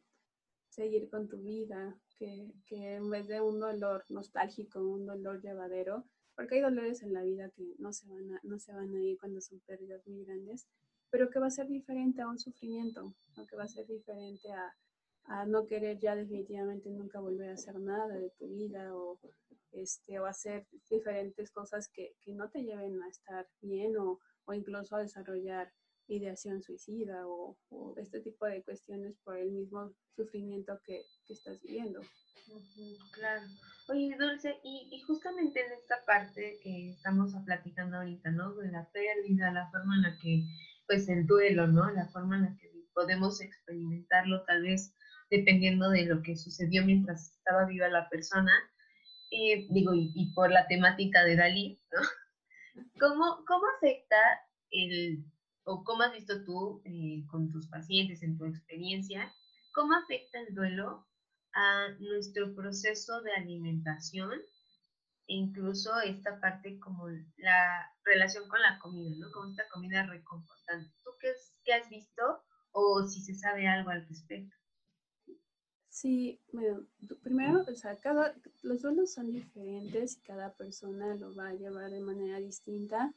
seguir 0.68 1.08
con 1.10 1.28
tu 1.28 1.38
vida, 1.38 1.98
que, 2.18 2.52
que, 2.66 2.94
en 2.96 3.10
vez 3.10 3.26
de 3.26 3.40
un 3.40 3.60
dolor 3.60 4.04
nostálgico, 4.08 4.80
un 4.80 5.06
dolor 5.06 5.40
llevadero, 5.42 6.04
porque 6.34 6.56
hay 6.56 6.60
dolores 6.62 7.02
en 7.02 7.12
la 7.12 7.22
vida 7.22 7.50
que 7.50 7.74
no 7.78 7.92
se 7.92 8.08
van 8.08 8.32
a, 8.34 8.40
no 8.42 8.58
se 8.58 8.72
van 8.72 8.94
a 8.94 9.02
ir 9.02 9.18
cuando 9.18 9.40
son 9.40 9.60
pérdidas 9.60 10.06
muy 10.06 10.24
grandes, 10.24 10.66
pero 11.10 11.28
que 11.28 11.38
va 11.38 11.46
a 11.46 11.50
ser 11.50 11.68
diferente 11.68 12.22
a 12.22 12.28
un 12.28 12.38
sufrimiento, 12.38 13.14
o 13.36 13.46
que 13.46 13.56
va 13.56 13.64
a 13.64 13.68
ser 13.68 13.86
diferente 13.86 14.50
a, 14.50 14.74
a, 15.24 15.46
no 15.46 15.66
querer 15.66 15.98
ya 15.98 16.16
definitivamente 16.16 16.90
nunca 16.90 17.20
volver 17.20 17.50
a 17.50 17.54
hacer 17.54 17.78
nada 17.78 18.08
de 18.08 18.30
tu 18.30 18.48
vida 18.48 18.94
o, 18.96 19.18
este, 19.72 20.18
o 20.20 20.26
hacer 20.26 20.66
diferentes 20.88 21.50
cosas 21.50 21.88
que, 21.88 22.14
que 22.20 22.34
no 22.34 22.48
te 22.48 22.62
lleven 22.62 23.02
a 23.02 23.08
estar 23.08 23.46
bien 23.60 23.96
o, 23.98 24.20
o 24.46 24.52
incluso 24.54 24.96
a 24.96 25.02
desarrollar 25.02 25.70
ideación 26.08 26.62
suicida 26.62 27.26
o, 27.26 27.56
este 27.96 28.20
tipo 28.20 28.46
de 28.46 28.62
cuestiones 28.62 29.16
por 29.24 29.36
el 29.36 29.50
mismo 29.50 29.92
sufrimiento 30.16 30.80
que, 30.84 31.02
que 31.26 31.34
estás 31.34 31.60
viviendo. 31.62 32.00
claro. 33.12 33.42
Oye, 33.88 34.16
Dulce, 34.18 34.54
y, 34.62 34.88
y, 34.92 35.00
justamente 35.02 35.60
en 35.60 35.72
esta 35.72 35.96
parte 36.06 36.58
que 36.62 36.90
estamos 36.90 37.32
platicando 37.44 37.96
ahorita, 37.96 38.30
¿no? 38.30 38.54
De 38.54 38.70
la 38.70 38.88
pérdida, 38.90 39.52
la 39.52 39.70
forma 39.70 39.96
en 39.96 40.02
la 40.02 40.18
que, 40.18 40.44
pues 40.86 41.08
el 41.08 41.26
duelo, 41.26 41.66
¿no? 41.66 41.90
La 41.90 42.08
forma 42.08 42.36
en 42.36 42.42
la 42.42 42.56
que 42.56 42.72
podemos 42.94 43.40
experimentarlo 43.40 44.44
tal 44.44 44.62
vez 44.62 44.94
dependiendo 45.30 45.88
de 45.90 46.04
lo 46.04 46.22
que 46.22 46.36
sucedió 46.36 46.84
mientras 46.84 47.32
estaba 47.32 47.64
viva 47.64 47.88
la 47.88 48.08
persona, 48.10 48.52
eh, 49.30 49.66
digo, 49.70 49.92
y, 49.94 50.30
por 50.34 50.50
la 50.50 50.66
temática 50.66 51.24
de 51.24 51.36
Dalí, 51.36 51.80
¿no? 51.90 52.00
¿Cómo, 53.00 53.42
cómo 53.46 53.64
afecta 53.76 54.16
el, 54.70 55.24
o 55.64 55.84
cómo 55.84 56.02
has 56.02 56.12
visto 56.12 56.44
tú 56.44 56.82
eh, 56.84 57.24
con 57.30 57.50
tus 57.50 57.68
pacientes 57.68 58.22
en 58.22 58.36
tu 58.36 58.44
experiencia, 58.44 59.32
cómo 59.72 59.94
afecta 59.94 60.40
el 60.40 60.54
duelo 60.54 61.06
a 61.54 61.88
nuestro 62.00 62.54
proceso 62.54 63.20
de 63.22 63.32
alimentación 63.32 64.32
e 65.28 65.34
incluso 65.34 66.00
esta 66.00 66.40
parte 66.40 66.78
como 66.78 67.08
la 67.36 67.90
relación 68.04 68.48
con 68.48 68.60
la 68.60 68.78
comida, 68.78 69.14
¿no? 69.18 69.30
Como 69.32 69.50
esta 69.50 69.68
comida 69.68 70.06
reconfortante. 70.06 70.90
¿Tú 71.04 71.10
qué, 71.20 71.32
qué 71.64 71.74
has 71.74 71.88
visto 71.88 72.42
o 72.72 73.06
si 73.06 73.20
se 73.20 73.34
sabe 73.34 73.68
algo 73.68 73.90
al 73.90 74.06
respecto? 74.08 74.56
Sí, 75.88 76.40
bueno, 76.52 76.86
primero, 77.22 77.66
o 77.70 77.74
sea, 77.74 77.96
cada, 77.96 78.34
los 78.62 78.80
duelos 78.80 79.12
son 79.12 79.30
diferentes 79.30 80.16
y 80.16 80.20
cada 80.22 80.54
persona 80.54 81.14
lo 81.16 81.34
va 81.34 81.48
a 81.48 81.54
llevar 81.54 81.90
de 81.90 82.00
manera 82.00 82.38
distinta. 82.38 83.12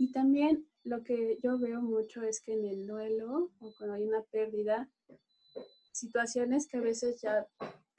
Y 0.00 0.12
también 0.12 0.66
lo 0.82 1.04
que 1.04 1.38
yo 1.42 1.58
veo 1.58 1.82
mucho 1.82 2.22
es 2.22 2.40
que 2.40 2.54
en 2.54 2.64
el 2.64 2.86
duelo 2.86 3.50
o 3.60 3.74
cuando 3.76 3.96
hay 3.96 4.04
una 4.04 4.22
pérdida, 4.22 4.90
situaciones 5.92 6.66
que 6.66 6.78
a 6.78 6.80
veces 6.80 7.20
ya 7.20 7.46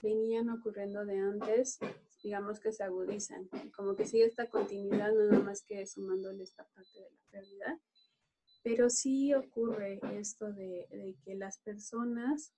venían 0.01 0.49
ocurriendo 0.49 1.05
de 1.05 1.19
antes, 1.19 1.77
digamos 2.23 2.59
que 2.59 2.71
se 2.71 2.83
agudizan, 2.83 3.47
como 3.75 3.95
que 3.95 4.07
sigue 4.07 4.25
esta 4.25 4.49
continuidad, 4.49 5.13
nada 5.13 5.43
más 5.43 5.61
que 5.61 5.85
sumándole 5.85 6.41
esta 6.41 6.67
parte 6.69 7.01
de 7.01 7.11
la 7.11 7.21
pérdida. 7.29 7.79
Pero 8.63 8.89
sí 8.89 9.35
ocurre 9.35 9.99
esto 10.13 10.51
de, 10.51 10.87
de 10.89 11.15
que 11.23 11.35
las 11.35 11.59
personas 11.59 12.51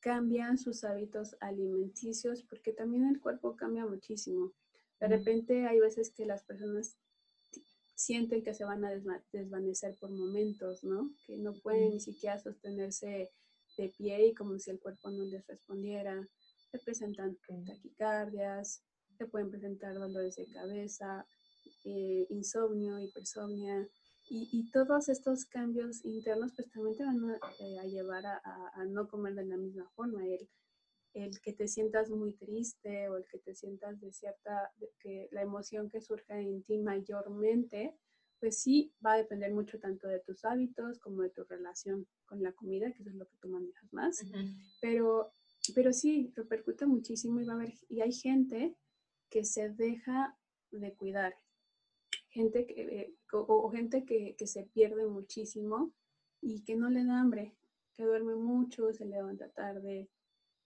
cambian 0.00 0.58
sus 0.58 0.82
hábitos 0.82 1.36
alimenticios 1.38 2.42
porque 2.42 2.72
también 2.72 3.06
el 3.06 3.20
cuerpo 3.20 3.54
cambia 3.54 3.86
muchísimo. 3.86 4.52
De 4.98 5.06
repente 5.06 5.68
hay 5.68 5.78
veces 5.78 6.10
que 6.10 6.26
las 6.26 6.42
personas 6.42 6.96
sienten 8.02 8.42
que 8.42 8.54
se 8.54 8.64
van 8.64 8.84
a 8.84 8.90
desvanecer 9.32 9.96
por 10.00 10.10
momentos, 10.10 10.82
¿no? 10.82 11.10
Que 11.26 11.36
no 11.36 11.52
pueden 11.54 11.90
ni 11.90 12.00
siquiera 12.00 12.38
sostenerse 12.38 13.30
de 13.76 13.88
pie 13.90 14.26
y 14.26 14.34
como 14.34 14.58
si 14.58 14.70
el 14.70 14.80
cuerpo 14.80 15.10
no 15.10 15.24
les 15.24 15.46
respondiera. 15.46 16.28
Se 16.70 16.78
presentan 16.78 17.38
taquicardias, 17.66 18.82
se 19.16 19.26
pueden 19.26 19.50
presentar 19.50 19.94
dolores 19.94 20.36
de 20.36 20.46
cabeza, 20.46 21.26
eh, 21.84 22.26
insomnio, 22.30 22.98
hipersomnia, 22.98 23.88
y, 24.34 24.70
todos 24.70 25.08
estos 25.08 25.44
cambios 25.44 26.04
internos 26.04 26.52
pues 26.54 26.70
también 26.70 26.96
te 26.96 27.04
van 27.04 27.22
a, 27.30 27.38
eh, 27.58 27.88
llevar 27.90 28.24
a, 28.24 28.84
no 28.88 29.06
comer 29.08 29.34
de 29.34 29.44
la 29.44 29.56
misma 29.56 29.90
forma. 29.94 30.24
El, 30.24 30.48
el 31.14 31.40
que 31.40 31.52
te 31.52 31.68
sientas 31.68 32.10
muy 32.10 32.32
triste 32.32 33.08
o 33.08 33.16
el 33.16 33.24
que 33.26 33.38
te 33.38 33.54
sientas 33.54 34.00
de 34.00 34.12
cierta, 34.12 34.72
que 34.98 35.28
la 35.30 35.42
emoción 35.42 35.88
que 35.90 36.00
surja 36.00 36.38
en 36.38 36.62
ti 36.62 36.78
mayormente, 36.78 37.94
pues 38.40 38.58
sí 38.58 38.92
va 39.04 39.12
a 39.12 39.18
depender 39.18 39.52
mucho 39.52 39.78
tanto 39.78 40.08
de 40.08 40.20
tus 40.20 40.44
hábitos 40.44 40.98
como 40.98 41.22
de 41.22 41.30
tu 41.30 41.44
relación 41.44 42.06
con 42.24 42.42
la 42.42 42.52
comida, 42.52 42.92
que 42.92 43.02
eso 43.02 43.10
es 43.10 43.16
lo 43.16 43.26
que 43.26 43.36
tú 43.36 43.48
manejas 43.48 43.92
más. 43.92 44.22
pero, 44.80 45.32
pero 45.74 45.92
sí, 45.92 46.32
repercute 46.34 46.86
muchísimo 46.86 47.40
y 47.40 47.44
va 47.44 47.52
a 47.52 47.56
haber, 47.56 47.74
y 47.88 48.00
hay 48.00 48.12
gente 48.12 48.74
que 49.28 49.44
se 49.44 49.70
deja 49.70 50.36
de 50.70 50.94
cuidar, 50.94 51.36
gente 52.30 52.66
que, 52.66 52.82
eh, 52.82 53.14
o, 53.32 53.70
gente 53.70 54.04
que, 54.04 54.34
que, 54.36 54.46
se 54.46 54.64
pierde 54.64 55.06
muchísimo 55.06 55.92
y 56.40 56.64
que 56.64 56.76
no 56.76 56.90
le 56.90 57.04
da 57.04 57.20
hambre, 57.20 57.54
que 57.94 58.04
duerme 58.04 58.34
mucho, 58.34 58.92
se 58.92 59.04
levanta 59.04 59.50
tarde, 59.50 60.08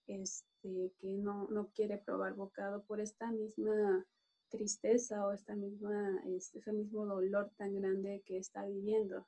este, 0.06 0.92
que 0.98 1.08
no, 1.18 1.48
no 1.48 1.68
quiere 1.74 1.98
probar 1.98 2.34
bocado 2.34 2.84
por 2.84 3.00
esta 3.00 3.30
misma 3.30 4.06
tristeza 4.48 5.26
o 5.26 5.32
esta 5.32 5.54
misma, 5.54 6.22
este, 6.26 6.58
ese 6.58 6.72
mismo 6.72 7.06
dolor 7.06 7.50
tan 7.56 7.74
grande 7.74 8.22
que 8.24 8.38
está 8.38 8.66
viviendo. 8.66 9.26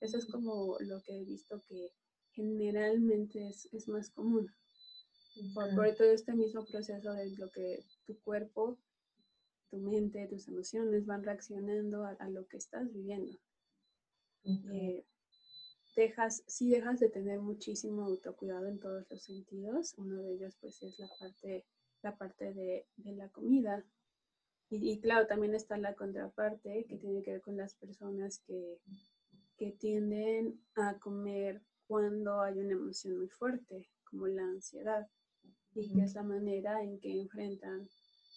Eso 0.00 0.18
es 0.18 0.26
como 0.26 0.76
lo 0.80 1.02
que 1.02 1.20
he 1.20 1.24
visto 1.24 1.62
que 1.68 1.92
generalmente 2.32 3.48
es, 3.48 3.68
es 3.72 3.88
más 3.88 4.10
común. 4.10 4.48
Por, 5.52 5.74
por, 5.74 5.92
todo 5.96 6.10
este 6.12 6.32
mismo 6.32 6.64
proceso 6.64 7.12
de 7.12 7.30
lo 7.36 7.50
que 7.50 7.84
tu 8.06 8.16
cuerpo 8.20 8.78
tu 9.74 9.80
mente, 9.80 10.28
tus 10.28 10.46
emociones 10.46 11.04
van 11.04 11.24
reaccionando 11.24 12.04
a, 12.04 12.28
lo 12.28 12.46
que 12.46 12.58
estás 12.58 12.92
viviendo. 12.92 13.36
Eh, 14.44 15.04
dejas, 15.94 16.42
sí 16.46 16.70
dejas 16.70 17.00
de 17.00 17.08
tener 17.08 17.40
muchísimo 17.40 18.04
autocuidado 18.04 18.66
en 18.66 18.78
todos 18.78 19.04
los 19.10 19.22
sentidos. 19.22 19.94
Uno 19.96 20.22
de 20.22 20.34
ellos 20.34 20.56
pues 20.60 20.82
es 20.82 20.98
la 20.98 21.08
parte, 21.18 21.64
la 22.02 22.16
parte 22.16 22.52
de, 22.52 22.86
la 22.96 23.28
comida. 23.28 23.84
Y, 24.70 25.00
claro, 25.00 25.26
también 25.26 25.54
está 25.54 25.76
la 25.76 25.94
contraparte 25.94 26.84
que 26.88 26.96
tiene 26.96 27.22
que 27.22 27.32
ver 27.32 27.42
con 27.42 27.56
las 27.56 27.74
personas 27.74 28.40
que, 28.40 28.80
que 29.56 29.72
tienden 29.72 30.60
a 30.74 30.98
comer 30.98 31.62
cuando 31.86 32.40
hay 32.40 32.58
una 32.58 32.72
emoción 32.72 33.18
muy 33.18 33.28
fuerte, 33.28 33.88
como 34.04 34.26
la 34.26 34.42
ansiedad, 34.42 35.06
y 35.74 35.92
que 35.92 36.02
es 36.02 36.14
la 36.14 36.22
manera 36.22 36.82
en 36.82 36.98
que 36.98 37.12
enfrentan 37.12 37.88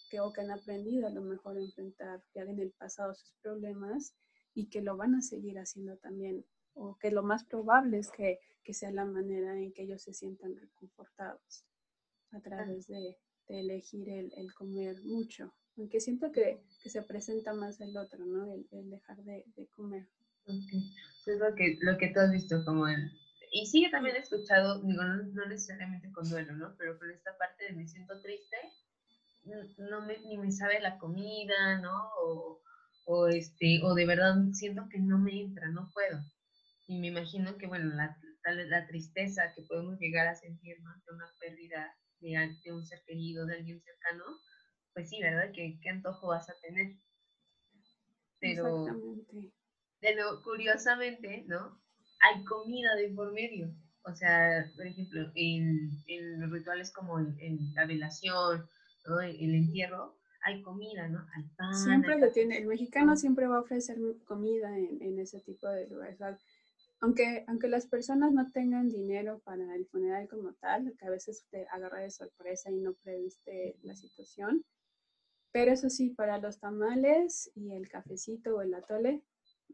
que 0.10 0.20
o 0.20 0.32
que 0.32 0.42
han 0.42 0.52
aprendido 0.52 1.08
a 1.08 1.12
lo 1.12 1.22
mejor 1.22 1.58
a 1.58 1.62
enfrentar 1.62 2.24
ya 2.34 2.44
en 2.44 2.60
el 2.60 2.72
pasado 2.72 3.14
sus 3.14 3.34
problemas 3.42 4.14
y 4.54 4.70
que 4.70 4.82
lo 4.82 4.98
van 4.98 5.16
a 5.16 5.22
seguir 5.22 5.60
haciendo 5.60 5.98
también, 5.98 6.46
o 6.78 6.98
que 6.98 7.12
lo 7.12 7.24
más 7.24 7.44
probable 7.44 7.98
es 7.98 8.12
que, 8.12 8.40
que 8.64 8.74
sea 8.74 8.92
la 8.92 9.06
manera 9.06 9.58
en 9.58 9.74
que 9.74 9.84
ellos 9.84 10.02
se 10.02 10.14
sientan 10.14 10.56
reconfortados 10.56 11.66
a 12.32 12.40
través 12.42 12.88
de, 12.88 13.18
de 13.48 13.60
elegir 13.60 14.10
el, 14.10 14.32
el, 14.36 14.54
comer 14.54 15.02
mucho. 15.04 15.54
Aunque 15.78 16.00
siento 16.00 16.32
que, 16.32 16.62
que, 16.82 16.90
se 16.90 17.02
presenta 17.04 17.54
más 17.54 17.80
el 17.82 17.96
otro, 17.96 18.26
¿no? 18.26 18.54
El, 18.54 18.68
el 18.72 18.90
dejar 18.90 19.18
de, 19.24 19.44
de 19.56 19.68
comer. 19.68 20.08
Okay. 20.44 20.92
es 21.26 21.40
lo 21.40 21.54
que, 21.56 21.78
lo 21.82 21.98
que 21.98 22.08
tú 22.10 22.20
has 22.20 22.32
visto 22.32 22.64
como 22.66 22.88
el... 22.88 23.12
Y 23.52 23.66
sí, 23.66 23.84
yo 23.84 23.92
también 23.92 24.16
he 24.16 24.20
escuchado, 24.20 24.82
digo, 24.82 25.04
no, 25.04 25.24
no 25.24 25.46
necesariamente 25.48 26.12
con 26.12 26.30
duelo, 26.30 26.54
¿no? 26.54 26.76
Pero 26.78 26.98
con 26.98 27.10
esta 27.12 27.38
parte 27.38 27.66
de 27.66 27.74
me 27.74 27.88
siento 27.88 28.20
triste 28.22 28.58
no 29.78 30.02
me, 30.02 30.18
ni 30.20 30.38
me 30.38 30.52
sabe 30.52 30.80
la 30.80 30.98
comida, 30.98 31.80
¿no? 31.80 32.10
O, 32.22 32.62
o, 33.06 33.28
este, 33.28 33.82
o 33.84 33.94
de 33.94 34.06
verdad 34.06 34.36
siento 34.52 34.88
que 34.90 35.00
no 35.00 35.18
me 35.18 35.42
entra, 35.42 35.70
no 35.70 35.90
puedo. 35.94 36.20
Y 36.88 37.00
me 37.00 37.08
imagino 37.08 37.58
que, 37.58 37.68
bueno, 37.68 37.94
la, 37.96 38.18
la 38.46 38.88
tristeza 38.88 39.54
que 39.56 39.64
podemos 39.64 40.00
llegar 40.00 40.28
a 40.28 40.36
sentir, 40.36 40.78
¿no? 40.82 40.92
De 41.06 41.14
una 41.14 41.26
pérdida 41.40 41.96
de, 42.20 42.56
de, 42.64 42.74
un 42.74 42.86
ser 42.86 43.04
querido, 43.06 43.46
de 43.46 43.56
alguien 43.56 43.82
cercano, 43.82 44.24
pues 44.94 45.10
sí, 45.10 45.22
¿verdad? 45.22 45.52
¿Qué, 45.54 45.80
qué 45.82 45.90
antojo 45.90 46.28
vas 46.28 46.50
a 46.50 46.60
tener? 46.62 46.96
Pero, 48.40 48.86
pero 50.00 50.42
curiosamente, 50.44 51.44
¿no? 51.48 51.82
Hay 52.22 52.44
comida 52.46 52.96
de 52.96 53.10
por 53.10 53.34
medio. 53.34 53.76
O 54.04 54.16
sea, 54.16 54.72
por 54.76 54.88
ejemplo, 54.88 55.32
en, 55.36 55.92
en 56.08 56.40
los 56.40 56.52
rituales 56.52 56.92
como 56.94 57.20
en 57.20 57.74
la 57.74 57.86
velación 57.86 58.68
el 59.40 59.56
entierro, 59.56 60.18
hay 60.44 60.62
comida, 60.62 61.08
¿no? 61.08 61.26
Hay 61.36 61.44
pan. 61.56 61.74
Siempre 61.74 62.20
lo 62.20 62.32
tiene, 62.32 62.58
el 62.58 62.68
mexicano 62.68 63.16
siempre 63.16 63.48
va 63.48 63.58
a 63.58 63.62
ofrecer 63.62 63.98
comida 64.26 64.78
en, 64.78 65.02
en 65.02 65.20
ese 65.20 65.40
tipo 65.42 65.68
de 65.68 65.88
lugares. 65.88 66.20
Aunque, 67.00 67.44
aunque 67.48 67.68
las 67.68 67.86
personas 67.86 68.32
no 68.32 68.52
tengan 68.52 68.90
dinero 68.90 69.40
para 69.46 69.76
el 69.76 69.86
funeral 69.86 70.28
como 70.28 70.54
tal, 70.54 70.96
que 70.98 71.06
a 71.06 71.12
veces 71.12 71.46
te 71.52 71.68
agarra 71.70 72.00
de 72.00 72.10
sorpresa 72.10 72.72
y 72.72 72.78
no 72.78 72.94
previste 72.94 73.78
la 73.84 73.96
situación, 73.96 74.66
pero 75.52 75.72
eso 75.72 75.90
sí, 75.90 76.10
para 76.10 76.40
los 76.40 76.60
tamales 76.60 77.52
y 77.56 77.74
el 77.74 77.88
cafecito 77.88 78.56
o 78.56 78.62
el 78.62 78.74
atole, 78.74 79.24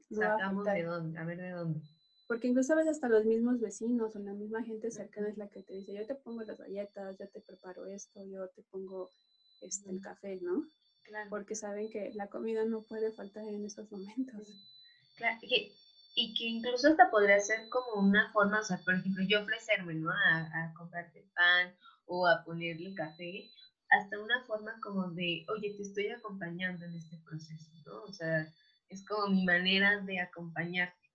no 0.10 0.22
Sacamos 0.22 0.66
de 0.66 0.84
dónde, 0.84 1.20
a 1.20 1.26
ver 1.26 1.38
de 1.38 1.50
dónde. 1.52 1.82
Porque 2.28 2.48
incluso 2.48 2.74
a 2.74 2.78
veces 2.78 2.94
hasta 2.94 3.10
los 3.10 3.26
mismos 3.26 3.60
vecinos 3.60 4.16
o 4.16 4.20
la 4.20 4.34
misma 4.34 4.64
gente 4.64 4.92
cercana 4.92 5.30
es 5.30 5.38
la 5.38 5.50
que 5.50 5.62
te 5.62 5.74
dice, 5.74 5.94
yo 5.94 6.06
te 6.06 6.16
pongo 6.16 6.42
las 6.44 6.58
galletas, 6.58 7.18
yo 7.18 7.28
te 7.28 7.42
preparo 7.42 7.86
esto, 7.86 8.24
yo 8.26 8.48
te 8.50 8.64
pongo 8.64 9.10
este, 9.62 9.90
el 9.90 10.02
café, 10.02 10.40
¿no? 10.42 10.66
Claro. 11.04 11.30
Porque 11.30 11.56
saben 11.56 11.90
que 11.90 12.12
la 12.14 12.28
comida 12.28 12.66
no 12.66 12.82
puede 12.84 13.12
faltar 13.12 13.46
en 13.46 13.66
esos 13.66 13.92
momentos. 13.92 14.54
Claro, 15.18 15.38
y 16.16 16.34
que 16.36 16.46
incluso 16.46 16.90
hasta 16.90 17.10
podría 17.10 17.40
ser 17.40 17.70
como 17.70 18.08
una 18.08 18.32
forma, 18.32 18.60
o 18.60 18.64
sea, 18.64 18.78
por 18.86 18.96
ejemplo, 18.96 19.24
yo 19.28 19.42
ofrecerme, 19.42 19.96
¿no? 19.96 20.12
A, 20.12 20.74
comprarte 20.78 21.26
pan 21.36 21.74
o 22.06 22.28
a 22.28 22.44
ponerle 22.44 22.94
café, 22.94 23.50
hasta 23.90 24.20
una 24.20 24.44
forma 24.46 24.80
como 24.82 25.12
de, 25.12 25.46
oye, 25.50 25.74
te 25.76 25.84
estoy 25.84 26.10
acompañando 26.10 26.86
en 26.86 26.96
este 26.96 27.18
proceso, 27.26 27.72
¿no? 27.86 28.04
O 28.04 28.14
sea, 28.14 28.48
es 28.90 29.06
como 29.06 29.28
mi 29.28 29.44
manera 29.44 30.00
de 30.02 30.20
acompañarte. 30.20 31.10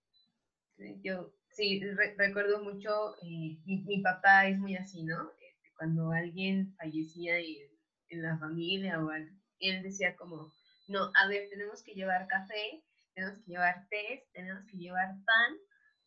Yo 1.02 1.32
sí 1.50 1.80
recuerdo 2.16 2.62
mucho, 2.62 3.16
eh, 3.22 3.58
mi, 3.64 4.00
papá 4.02 4.46
es 4.48 4.58
muy 4.58 4.76
así, 4.76 5.02
¿no? 5.02 5.30
Este, 5.40 5.72
cuando 5.76 6.10
alguien 6.12 6.74
fallecía 6.76 7.38
en 7.38 8.22
la 8.22 8.38
familia 8.38 9.04
o 9.04 9.10
él 9.12 9.82
decía 9.82 10.16
como, 10.16 10.52
no, 10.88 11.10
a 11.14 11.28
ver, 11.28 11.48
tenemos 11.50 11.82
que 11.82 11.94
llevar 11.94 12.26
café, 12.28 12.82
tenemos 13.18 13.38
que 13.40 13.50
llevar 13.50 13.86
té, 13.88 14.28
tenemos 14.32 14.64
que 14.66 14.76
llevar 14.76 15.08
pan, 15.24 15.56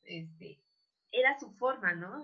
este, 0.03 0.61
era 1.11 1.37
su 1.37 1.51
forma, 1.57 1.93
¿no? 1.93 2.23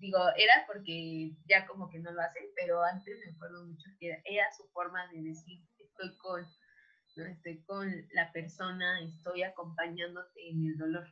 digo, 0.00 0.18
era 0.36 0.66
porque 0.66 1.36
ya 1.48 1.64
como 1.66 1.88
que 1.88 2.00
no 2.00 2.10
lo 2.10 2.20
hacen, 2.20 2.44
pero 2.56 2.82
antes 2.82 3.16
me 3.24 3.32
acuerdo 3.32 3.64
mucho 3.66 3.88
que 4.00 4.20
era, 4.24 4.52
su 4.56 4.64
forma 4.70 5.06
de 5.12 5.22
decir, 5.22 5.62
estoy 5.78 6.16
con, 6.18 6.44
¿no? 7.16 7.24
estoy 7.24 7.62
con 7.62 7.88
la 8.12 8.32
persona, 8.32 9.00
estoy 9.00 9.44
acompañándote 9.44 10.50
en 10.50 10.66
el 10.66 10.76
dolor, 10.76 11.06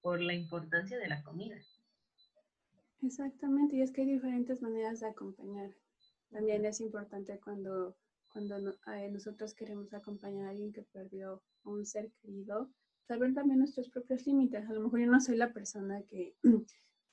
por 0.00 0.20
la 0.20 0.34
importancia 0.34 0.98
de 0.98 1.08
la 1.08 1.22
comida. 1.22 1.56
Exactamente, 3.02 3.76
y 3.76 3.82
es 3.82 3.92
que 3.92 4.00
hay 4.00 4.08
diferentes 4.08 4.60
maneras 4.62 4.98
de 4.98 5.08
acompañar. 5.08 5.70
También 6.30 6.64
es 6.64 6.80
importante 6.80 7.38
cuando, 7.38 7.96
cuando 8.36 8.76
eh, 8.92 9.08
nosotros 9.10 9.54
queremos 9.54 9.94
acompañar 9.94 10.48
a 10.48 10.50
alguien 10.50 10.70
que 10.70 10.82
perdió 10.82 11.42
a 11.64 11.70
un 11.70 11.86
ser 11.86 12.12
querido, 12.20 12.70
saber 13.08 13.32
también 13.32 13.60
nuestros 13.60 13.88
propios 13.88 14.26
límites. 14.26 14.68
A 14.68 14.74
lo 14.74 14.80
mejor 14.80 15.00
yo 15.00 15.06
no 15.06 15.20
soy 15.22 15.38
la 15.38 15.54
persona 15.54 16.02
que, 16.02 16.36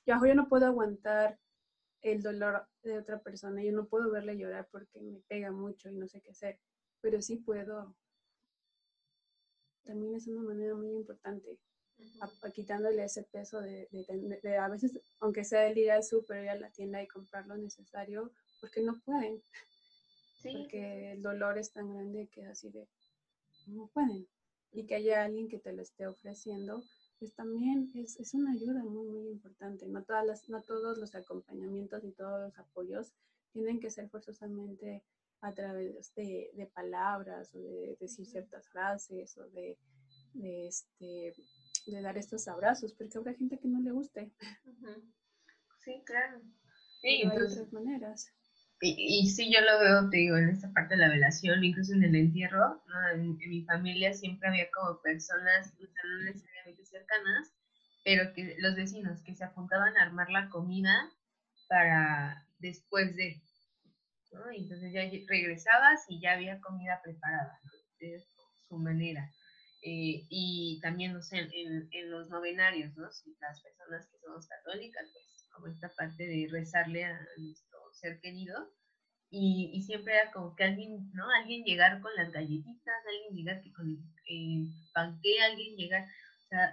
yo, 0.06 0.26
yo 0.26 0.34
no 0.34 0.50
puedo 0.50 0.66
aguantar 0.66 1.38
el 2.02 2.22
dolor 2.22 2.66
de 2.82 2.98
otra 2.98 3.22
persona, 3.22 3.62
yo 3.62 3.72
no 3.72 3.86
puedo 3.86 4.10
verle 4.10 4.36
llorar 4.36 4.68
porque 4.70 5.00
me 5.00 5.18
pega 5.20 5.50
mucho 5.50 5.88
y 5.88 5.96
no 5.96 6.06
sé 6.08 6.20
qué 6.20 6.32
hacer, 6.32 6.60
pero 7.00 7.22
sí 7.22 7.36
puedo. 7.36 7.96
También 9.84 10.16
es 10.16 10.26
una 10.26 10.42
manera 10.42 10.74
muy 10.74 10.90
importante, 10.90 11.58
quitándole 12.52 13.02
ese 13.02 13.22
peso 13.22 13.62
de, 13.62 13.88
de, 14.42 14.58
a 14.58 14.68
veces, 14.68 15.00
aunque 15.20 15.44
sea 15.44 15.66
el 15.68 15.78
ir 15.78 15.90
al 15.90 16.04
súper, 16.04 16.44
ir 16.44 16.50
a 16.50 16.56
la 16.56 16.70
tienda 16.70 17.02
y 17.02 17.08
comprar 17.08 17.46
lo 17.46 17.56
necesario, 17.56 18.30
porque 18.60 18.82
no 18.82 19.00
pueden. 19.06 19.42
Porque 20.52 21.12
el 21.12 21.22
dolor 21.22 21.58
es 21.58 21.72
tan 21.72 21.92
grande 21.92 22.28
que 22.28 22.44
así 22.46 22.70
de, 22.70 22.88
no 23.66 23.88
pueden 23.88 24.26
y 24.72 24.86
que 24.86 24.96
haya 24.96 25.24
alguien 25.24 25.48
que 25.48 25.58
te 25.58 25.72
lo 25.72 25.82
esté 25.82 26.06
ofreciendo, 26.06 26.82
pues 27.18 27.32
también 27.34 27.90
es, 27.94 28.18
es 28.18 28.34
una 28.34 28.52
ayuda 28.52 28.82
muy, 28.82 29.06
muy 29.06 29.28
importante. 29.28 29.86
No, 29.86 30.02
todas 30.02 30.26
las, 30.26 30.48
no 30.48 30.62
todos 30.62 30.98
los 30.98 31.14
acompañamientos 31.14 32.02
y 32.04 32.10
todos 32.12 32.40
los 32.40 32.58
apoyos 32.58 33.12
tienen 33.52 33.78
que 33.78 33.90
ser 33.90 34.08
forzosamente 34.08 35.04
a 35.40 35.52
través 35.54 36.12
de, 36.14 36.50
de 36.54 36.66
palabras 36.66 37.54
o 37.54 37.58
de 37.58 37.96
decir 38.00 38.26
ciertas 38.26 38.68
frases 38.68 39.36
o 39.38 39.48
de, 39.50 39.78
de, 40.32 40.66
este, 40.66 41.34
de 41.86 42.02
dar 42.02 42.18
estos 42.18 42.48
abrazos, 42.48 42.94
porque 42.94 43.16
habrá 43.16 43.34
gente 43.34 43.58
que 43.58 43.68
no 43.68 43.80
le 43.80 43.92
guste. 43.92 44.32
Sí, 45.80 46.02
claro. 46.04 46.40
Sí, 47.00 47.22
hay 47.22 47.26
otras 47.26 47.72
maneras. 47.72 48.32
Y, 48.86 49.26
sí, 49.30 49.50
yo 49.50 49.62
lo 49.62 49.80
veo, 49.80 50.10
te 50.10 50.18
digo, 50.18 50.36
en 50.36 50.50
esta 50.50 50.70
parte 50.72 50.94
de 50.94 51.00
la 51.00 51.08
velación, 51.08 51.64
incluso 51.64 51.94
en 51.94 52.04
el 52.04 52.14
entierro, 52.14 52.82
en, 53.14 53.38
mi 53.38 53.64
familia 53.64 54.12
siempre 54.12 54.48
había 54.48 54.70
como 54.70 55.00
personas, 55.00 55.72
no 55.78 56.24
necesariamente 56.24 56.84
cercanas, 56.84 57.50
pero 58.04 58.34
que 58.34 58.56
los 58.58 58.76
vecinos 58.76 59.22
que 59.22 59.34
se 59.34 59.44
apuntaban 59.44 59.96
a 59.96 60.02
armar 60.02 60.28
la 60.28 60.50
comida 60.50 61.10
para 61.66 62.46
después 62.58 63.16
de, 63.16 63.40
¿no? 64.32 64.50
entonces 64.50 64.92
ya 64.92 65.02
regresabas 65.28 66.04
y 66.08 66.20
ya 66.20 66.32
había 66.32 66.60
comida 66.60 67.00
preparada, 67.02 67.58
de 68.00 68.22
su 68.68 68.76
manera. 68.76 69.32
Eh, 69.80 70.26
y 70.28 70.78
también, 70.82 71.14
no 71.14 71.22
sé, 71.22 71.38
en, 71.38 71.88
en, 71.90 72.10
los 72.10 72.28
novenarios, 72.28 72.94
¿no? 72.96 73.04
las 73.04 73.62
personas 73.62 74.06
que 74.10 74.18
somos 74.18 74.46
católicas, 74.46 75.08
pues 75.12 75.48
como 75.52 75.68
esta 75.68 75.88
parte 75.90 76.26
de 76.26 76.48
rezarle 76.50 77.04
a 77.04 77.18
nuestro 77.38 77.83
ser 77.94 78.20
querido. 78.20 78.72
Y, 79.30 79.82
siempre 79.82 80.14
era 80.14 80.30
como 80.30 80.54
que 80.54 80.64
alguien, 80.64 81.10
¿no? 81.12 81.24
Alguien 81.40 81.64
llegar 81.64 82.00
con 82.00 82.14
las 82.14 82.30
galletitas, 82.30 82.94
alguien 83.04 83.36
llegar 83.36 83.62
que 83.62 83.72
con 83.72 83.88
el 83.88 83.98
eh, 84.28 84.68
panque, 84.92 85.40
alguien 85.42 85.76
llegar. 85.76 86.06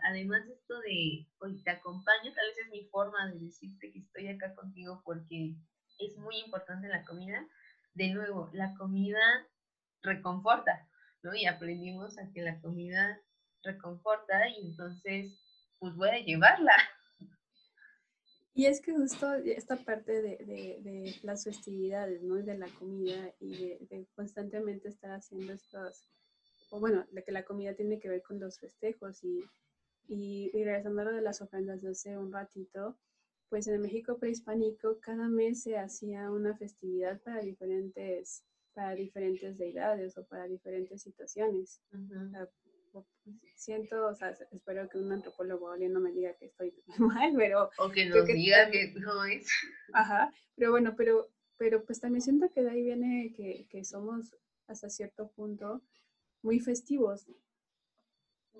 Además 0.03 0.45
de 0.45 0.53
esto 0.53 0.79
de, 0.81 1.27
hoy 1.39 1.63
te 1.63 1.71
acompaño, 1.71 2.31
tal 2.33 2.47
vez 2.47 2.57
es 2.59 2.71
mi 2.71 2.85
forma 2.89 3.31
de 3.31 3.39
decirte 3.39 3.91
que 3.91 3.99
estoy 3.99 4.27
acá 4.27 4.53
contigo 4.53 5.01
porque 5.03 5.55
es 5.97 6.15
muy 6.17 6.37
importante 6.37 6.87
la 6.87 7.03
comida. 7.03 7.47
De 7.95 8.09
nuevo, 8.09 8.51
la 8.53 8.75
comida 8.75 9.19
reconforta, 10.03 10.87
¿no? 11.23 11.33
Y 11.33 11.47
aprendimos 11.47 12.19
a 12.19 12.31
que 12.31 12.41
la 12.41 12.61
comida 12.61 13.19
reconforta 13.63 14.47
y 14.49 14.67
entonces, 14.67 15.39
pues 15.79 15.95
voy 15.95 16.09
a 16.09 16.19
llevarla. 16.19 16.75
Y 18.53 18.65
es 18.65 18.81
que 18.81 18.93
justo 18.93 19.33
esta 19.33 19.77
parte 19.77 20.21
de, 20.21 20.37
de, 20.81 21.15
las 21.23 21.45
festividades, 21.45 22.21
¿no? 22.21 22.35
De 22.35 22.57
la 22.57 22.67
comida 22.67 23.33
y 23.39 23.55
de, 23.89 24.07
constantemente 24.13 24.89
estar 24.89 25.11
haciendo 25.11 25.53
estas, 25.53 26.09
o 26.69 26.79
bueno, 26.79 27.05
de 27.11 27.23
que 27.23 27.31
la 27.31 27.45
comida 27.45 27.73
tiene 27.75 27.99
que 27.99 28.09
ver 28.09 28.21
con 28.21 28.39
los 28.39 28.59
festejos 28.59 29.23
y, 29.23 29.41
y, 30.07 30.51
y 30.53 30.63
regresando 30.65 31.01
a 31.01 31.05
lo 31.05 31.13
de 31.13 31.21
las 31.21 31.41
ofrendas 31.41 31.81
de 31.81 31.91
hace 31.91 32.17
un 32.17 32.31
ratito, 32.31 32.97
pues 33.47 33.67
en 33.67 33.75
el 33.75 33.79
México 33.81 34.17
prehispánico 34.17 34.99
cada 34.99 35.29
mes 35.29 35.63
se 35.63 35.77
hacía 35.77 36.29
una 36.29 36.55
festividad 36.57 37.21
para 37.21 37.41
diferentes, 37.41 38.43
para 38.73 38.95
diferentes 38.95 39.57
deidades 39.57 40.17
o 40.17 40.25
para 40.25 40.47
diferentes 40.47 41.01
situaciones 41.01 41.81
siento, 43.55 44.07
o 44.07 44.15
sea, 44.15 44.35
espero 44.51 44.89
que 44.89 44.97
un 44.97 45.11
antropólogo 45.11 45.75
no 45.77 45.99
me 45.99 46.11
diga 46.11 46.33
que 46.35 46.45
estoy 46.45 46.73
mal, 46.97 47.33
pero... 47.35 47.69
O 47.77 47.89
que 47.89 48.05
nos 48.05 48.25
diga 48.25 48.69
que 48.71 48.93
no 48.99 49.25
es. 49.25 49.47
Ajá, 49.93 50.33
pero 50.55 50.71
bueno, 50.71 50.95
pero, 50.95 51.29
pero 51.57 51.83
pues 51.83 51.99
también 51.99 52.21
siento 52.21 52.49
que 52.51 52.61
de 52.61 52.71
ahí 52.71 52.83
viene 52.83 53.33
que, 53.35 53.67
que 53.69 53.83
somos 53.85 54.35
hasta 54.67 54.89
cierto 54.89 55.29
punto 55.31 55.81
muy 56.41 56.59
festivos. 56.59 57.27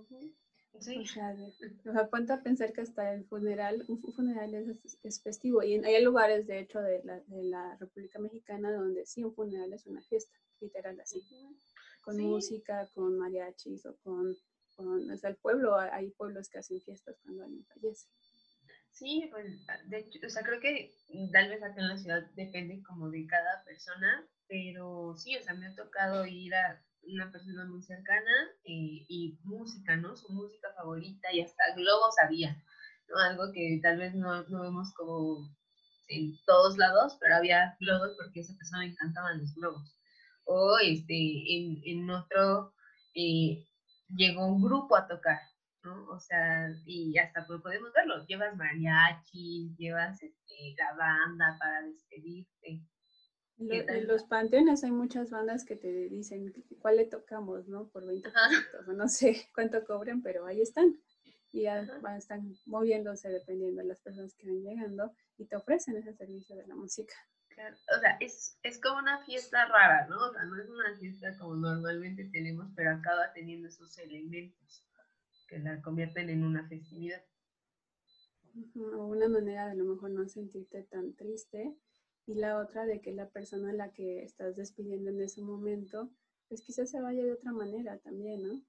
Sí. 0.08 0.36
O 0.74 0.82
sea, 0.82 1.36
nos 1.84 1.96
apunta 1.98 2.36
a 2.36 2.44
pensar 2.44 2.72
que 2.72 2.82
hasta 2.82 3.13
el 3.13 3.26
funeral, 3.26 3.84
un 3.88 4.02
funeral 4.02 4.56
es, 4.56 4.98
es 5.04 5.22
festivo. 5.22 5.62
Y 5.63 5.76
hay 5.76 6.04
lugares, 6.04 6.48
de 6.48 6.60
hecho, 6.60 6.80
de 6.80 7.04
la, 7.04 7.20
de 7.20 7.44
la, 7.44 7.76
República 7.78 8.20
Mexicana 8.20 8.72
donde 8.72 9.06
sí 9.06 9.24
un 9.24 9.34
funeral 9.34 9.74
es 9.74 9.86
una 9.86 10.02
fiesta, 10.02 10.34
literal 10.60 11.00
así. 11.00 11.22
Con 12.02 12.18
música, 12.18 12.90
con 12.94 13.18
mariachis 13.18 13.86
o 13.86 13.96
con 13.98 14.36
con, 14.76 15.12
el 15.12 15.36
pueblo, 15.38 15.78
hay 15.78 16.10
pueblos 16.12 16.50
que 16.50 16.60
hacen 16.60 16.82
fiestas 16.82 17.18
cuando 17.24 17.44
alguien 17.44 17.66
fallece. 17.66 18.08
Sí, 18.92 19.28
pues, 19.32 19.46
de 19.88 20.00
hecho, 20.00 20.20
o 20.26 20.30
sea, 20.30 20.44
creo 20.44 20.60
que 20.60 20.94
tal 21.32 21.50
vez 21.50 21.64
acá 21.64 21.82
en 21.82 21.88
la 21.88 21.98
ciudad 21.98 22.24
depende 22.36 22.82
como 22.84 23.10
de 23.10 23.26
cada 23.26 23.64
persona, 23.64 24.28
pero 24.48 25.16
sí, 25.18 25.38
o 25.38 25.42
sea, 25.42 25.54
me 25.54 25.68
ha 25.68 25.76
tocado 25.76 26.26
ir 26.26 26.54
a 26.54 26.84
una 27.04 27.32
persona 27.32 27.66
muy 27.66 27.82
cercana 27.82 28.32
y, 28.64 29.06
y 29.08 29.40
música, 29.44 29.96
¿no? 29.96 30.16
Su 30.16 30.32
música 30.34 30.74
favorita 30.76 31.32
y 31.34 31.42
hasta 31.42 31.74
globos 31.76 32.16
había, 32.24 32.62
¿no? 33.08 33.18
Algo 33.18 33.52
que 33.54 33.80
tal 33.82 33.98
vez 33.98 34.14
no, 34.14 34.44
no 34.50 34.62
vemos 34.62 34.94
como 34.94 35.50
en 36.10 36.38
todos 36.46 36.78
lados, 36.78 37.18
pero 37.20 37.36
había 37.36 37.76
globos 37.80 38.16
porque 38.18 38.42
a 38.42 38.44
esa 38.44 38.56
persona 38.58 38.84
le 38.84 38.92
encantaban 38.92 39.40
los 39.40 39.56
globos. 39.56 40.01
O 40.54 40.78
este, 40.80 41.14
en, 41.14 41.82
en 41.86 42.10
otro, 42.10 42.74
eh, 43.14 43.66
llegó 44.10 44.46
un 44.46 44.62
grupo 44.62 44.98
a 44.98 45.08
tocar, 45.08 45.40
¿no? 45.82 46.10
O 46.10 46.20
sea, 46.20 46.70
y 46.86 47.18
hasta 47.18 47.48
pues 47.48 47.62
podemos 47.62 47.94
verlo, 47.94 48.26
llevas 48.26 48.58
mariachi, 48.58 49.74
llevas 49.78 50.22
este, 50.22 50.76
la 50.78 50.94
banda 50.98 51.58
para 51.58 51.84
despedirte. 51.84 52.82
en 53.60 54.08
los 54.08 54.26
panteones 54.26 54.84
hay 54.84 54.92
muchas 54.92 55.30
bandas 55.30 55.64
que 55.64 55.78
te 55.78 56.10
dicen 56.10 56.54
cuál 56.82 56.98
le 56.98 57.06
tocamos, 57.06 57.70
¿no? 57.70 57.88
Por 57.88 58.06
20 58.06 58.30
pesos, 58.30 58.88
no 58.94 59.08
sé 59.08 59.48
cuánto 59.56 59.86
cobren, 59.86 60.22
pero 60.22 60.46
ahí 60.46 60.60
están. 60.60 61.00
Y 61.54 61.64
ya 61.64 61.86
van, 62.02 62.18
están 62.18 62.54
moviéndose 62.66 63.30
dependiendo 63.30 63.82
de 63.82 63.88
las 63.88 64.02
personas 64.02 64.34
que 64.36 64.48
van 64.48 64.64
llegando 64.64 65.14
y 65.38 65.46
te 65.46 65.56
ofrecen 65.56 65.96
ese 65.96 66.14
servicio 66.14 66.58
de 66.58 66.68
la 66.68 66.76
música. 66.76 67.14
O 67.95 68.00
sea, 68.00 68.17
es, 68.19 68.58
es 68.63 68.80
como 68.80 69.00
una 69.00 69.24
fiesta 69.26 69.65
rara, 69.65 70.08
¿no? 70.08 70.17
O 70.17 70.32
sea, 70.32 70.43
no 70.45 70.62
es 70.62 70.69
una 70.69 70.97
fiesta 70.97 71.38
como 71.38 71.56
normalmente 71.56 72.26
tenemos, 72.26 72.71
pero 72.76 72.91
acaba 72.91 73.32
teniendo 73.34 73.67
esos 73.67 73.97
elementos 73.97 74.86
que 75.47 75.60
la 75.60 75.82
convierten 75.82 76.30
en 76.30 76.43
una 76.43 76.67
festividad. 76.67 77.24
O 78.76 79.06
una 79.06 79.30
manera 79.30 79.65
de 79.65 79.71
a 79.71 79.76
lo 79.76 79.86
mejor 79.86 80.12
no 80.12 80.28
sentirte 80.28 80.84
tan 80.84 81.13
triste 81.15 81.74
y 82.26 82.36
la 82.36 82.58
otra 82.58 82.86
de 82.86 83.02
que 83.02 83.12
la 83.12 83.30
persona 83.30 83.71
a 83.71 83.74
la 83.74 83.91
que 83.91 84.24
estás 84.24 84.56
despidiendo 84.56 85.10
en 85.10 85.21
ese 85.21 85.41
momento, 85.41 86.12
pues 86.47 86.62
quizás 86.62 86.89
se 86.89 87.02
vaya 87.02 87.24
de 87.24 87.34
otra 87.34 87.52
manera 87.52 87.97
también, 88.00 88.43
¿no? 88.43 88.62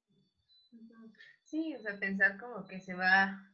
Sí, 1.44 1.74
o 1.74 1.80
sea, 1.80 1.98
pensar 1.98 2.38
como 2.38 2.64
que 2.66 2.80
se 2.80 2.94
va 2.94 3.52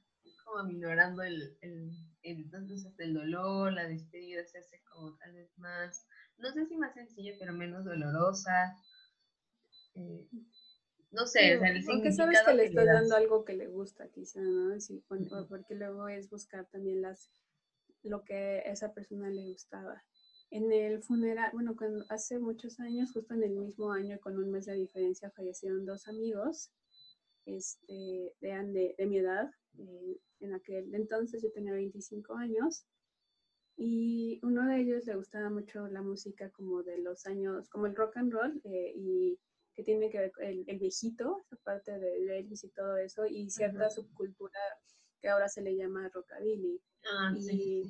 como 0.49 0.65
minorando 0.65 1.23
el, 1.23 1.57
el, 1.61 1.93
entonces 2.23 2.87
el 2.99 3.15
dolor, 3.15 3.73
la 3.73 3.87
despedida 3.87 4.45
se 4.47 4.59
hace 4.59 4.83
como 4.91 5.17
tal 5.17 5.35
vez 5.35 5.57
más, 5.59 6.07
no 6.39 6.53
sé 6.53 6.67
si 6.67 6.77
más 6.77 6.95
sencilla, 6.95 7.35
pero 7.39 7.53
menos 7.53 7.85
dolorosa. 7.85 8.77
Eh, 9.95 10.29
no 11.11 11.27
sé, 11.27 11.57
o 11.57 11.61
sea, 11.61 11.71
el 11.71 11.85
Aunque 11.89 12.13
sabes 12.13 12.41
que 12.45 12.55
le 12.55 12.67
estás 12.67 12.87
dando 12.87 13.17
algo 13.17 13.45
que 13.45 13.55
le 13.55 13.67
gusta, 13.67 14.09
quizá, 14.09 14.41
¿no? 14.41 14.79
Sí, 14.81 15.03
porque 15.49 15.75
luego 15.75 16.09
es 16.09 16.29
buscar 16.29 16.67
también 16.67 17.03
las 17.03 17.31
lo 18.03 18.25
que 18.25 18.35
a 18.35 18.73
esa 18.73 18.93
persona 18.95 19.29
le 19.31 19.45
gustaba. 19.47 20.05
En 20.51 20.73
el 20.73 21.03
funeral, 21.03 21.51
bueno, 21.53 21.77
cuando 21.77 22.05
hace 22.09 22.39
muchos 22.39 22.81
años, 22.81 23.13
justo 23.13 23.35
en 23.35 23.43
el 23.43 23.57
mismo 23.57 23.93
año, 23.93 24.19
con 24.21 24.39
un 24.39 24.51
mes 24.51 24.67
de 24.67 24.75
diferencia, 24.75 25.31
fallecieron 25.31 25.85
dos 25.85 26.09
amigos 26.09 26.71
este, 27.45 28.35
de, 28.41 28.49
de, 28.49 28.95
de 28.97 29.07
mi 29.07 29.19
edad 29.19 29.51
eh, 29.79 30.21
en 30.41 30.55
aquel 30.55 30.95
entonces 30.95 31.43
yo 31.43 31.51
tenía 31.53 31.73
25 31.73 32.35
años 32.35 32.87
y 33.81 34.41
uno 34.43 34.67
de 34.67 34.81
ellos 34.81 35.07
le 35.07 35.15
gustaba 35.15 35.51
mucho 35.51 35.87
la 35.87 36.03
música 36.03 36.51
como 36.51 36.83
de 36.83 36.99
los 36.99 37.27
años, 37.27 37.69
como 37.69 37.87
el 37.87 37.95
rock 37.95 38.17
and 38.17 38.33
roll 38.33 38.61
eh, 38.65 38.93
y 38.97 39.39
que 39.73 39.85
tiene 39.85 40.11
que 40.11 40.19
ver 40.19 40.33
con 40.33 40.45
el, 40.45 40.79
viejito, 40.81 41.39
esa 41.47 41.57
parte 41.63 41.97
de 41.97 42.39
Elvis 42.41 42.65
y 42.65 42.71
todo 42.71 42.97
eso, 42.97 43.25
y 43.25 43.49
cierta 43.49 43.89
subcultura 43.89 44.59
que 45.21 45.29
ahora 45.29 45.49
se 45.49 45.63
le 45.63 45.77
llama 45.77 46.11
rockabilly. 46.13 46.83
Ah, 47.05 47.33
y, 47.39 47.85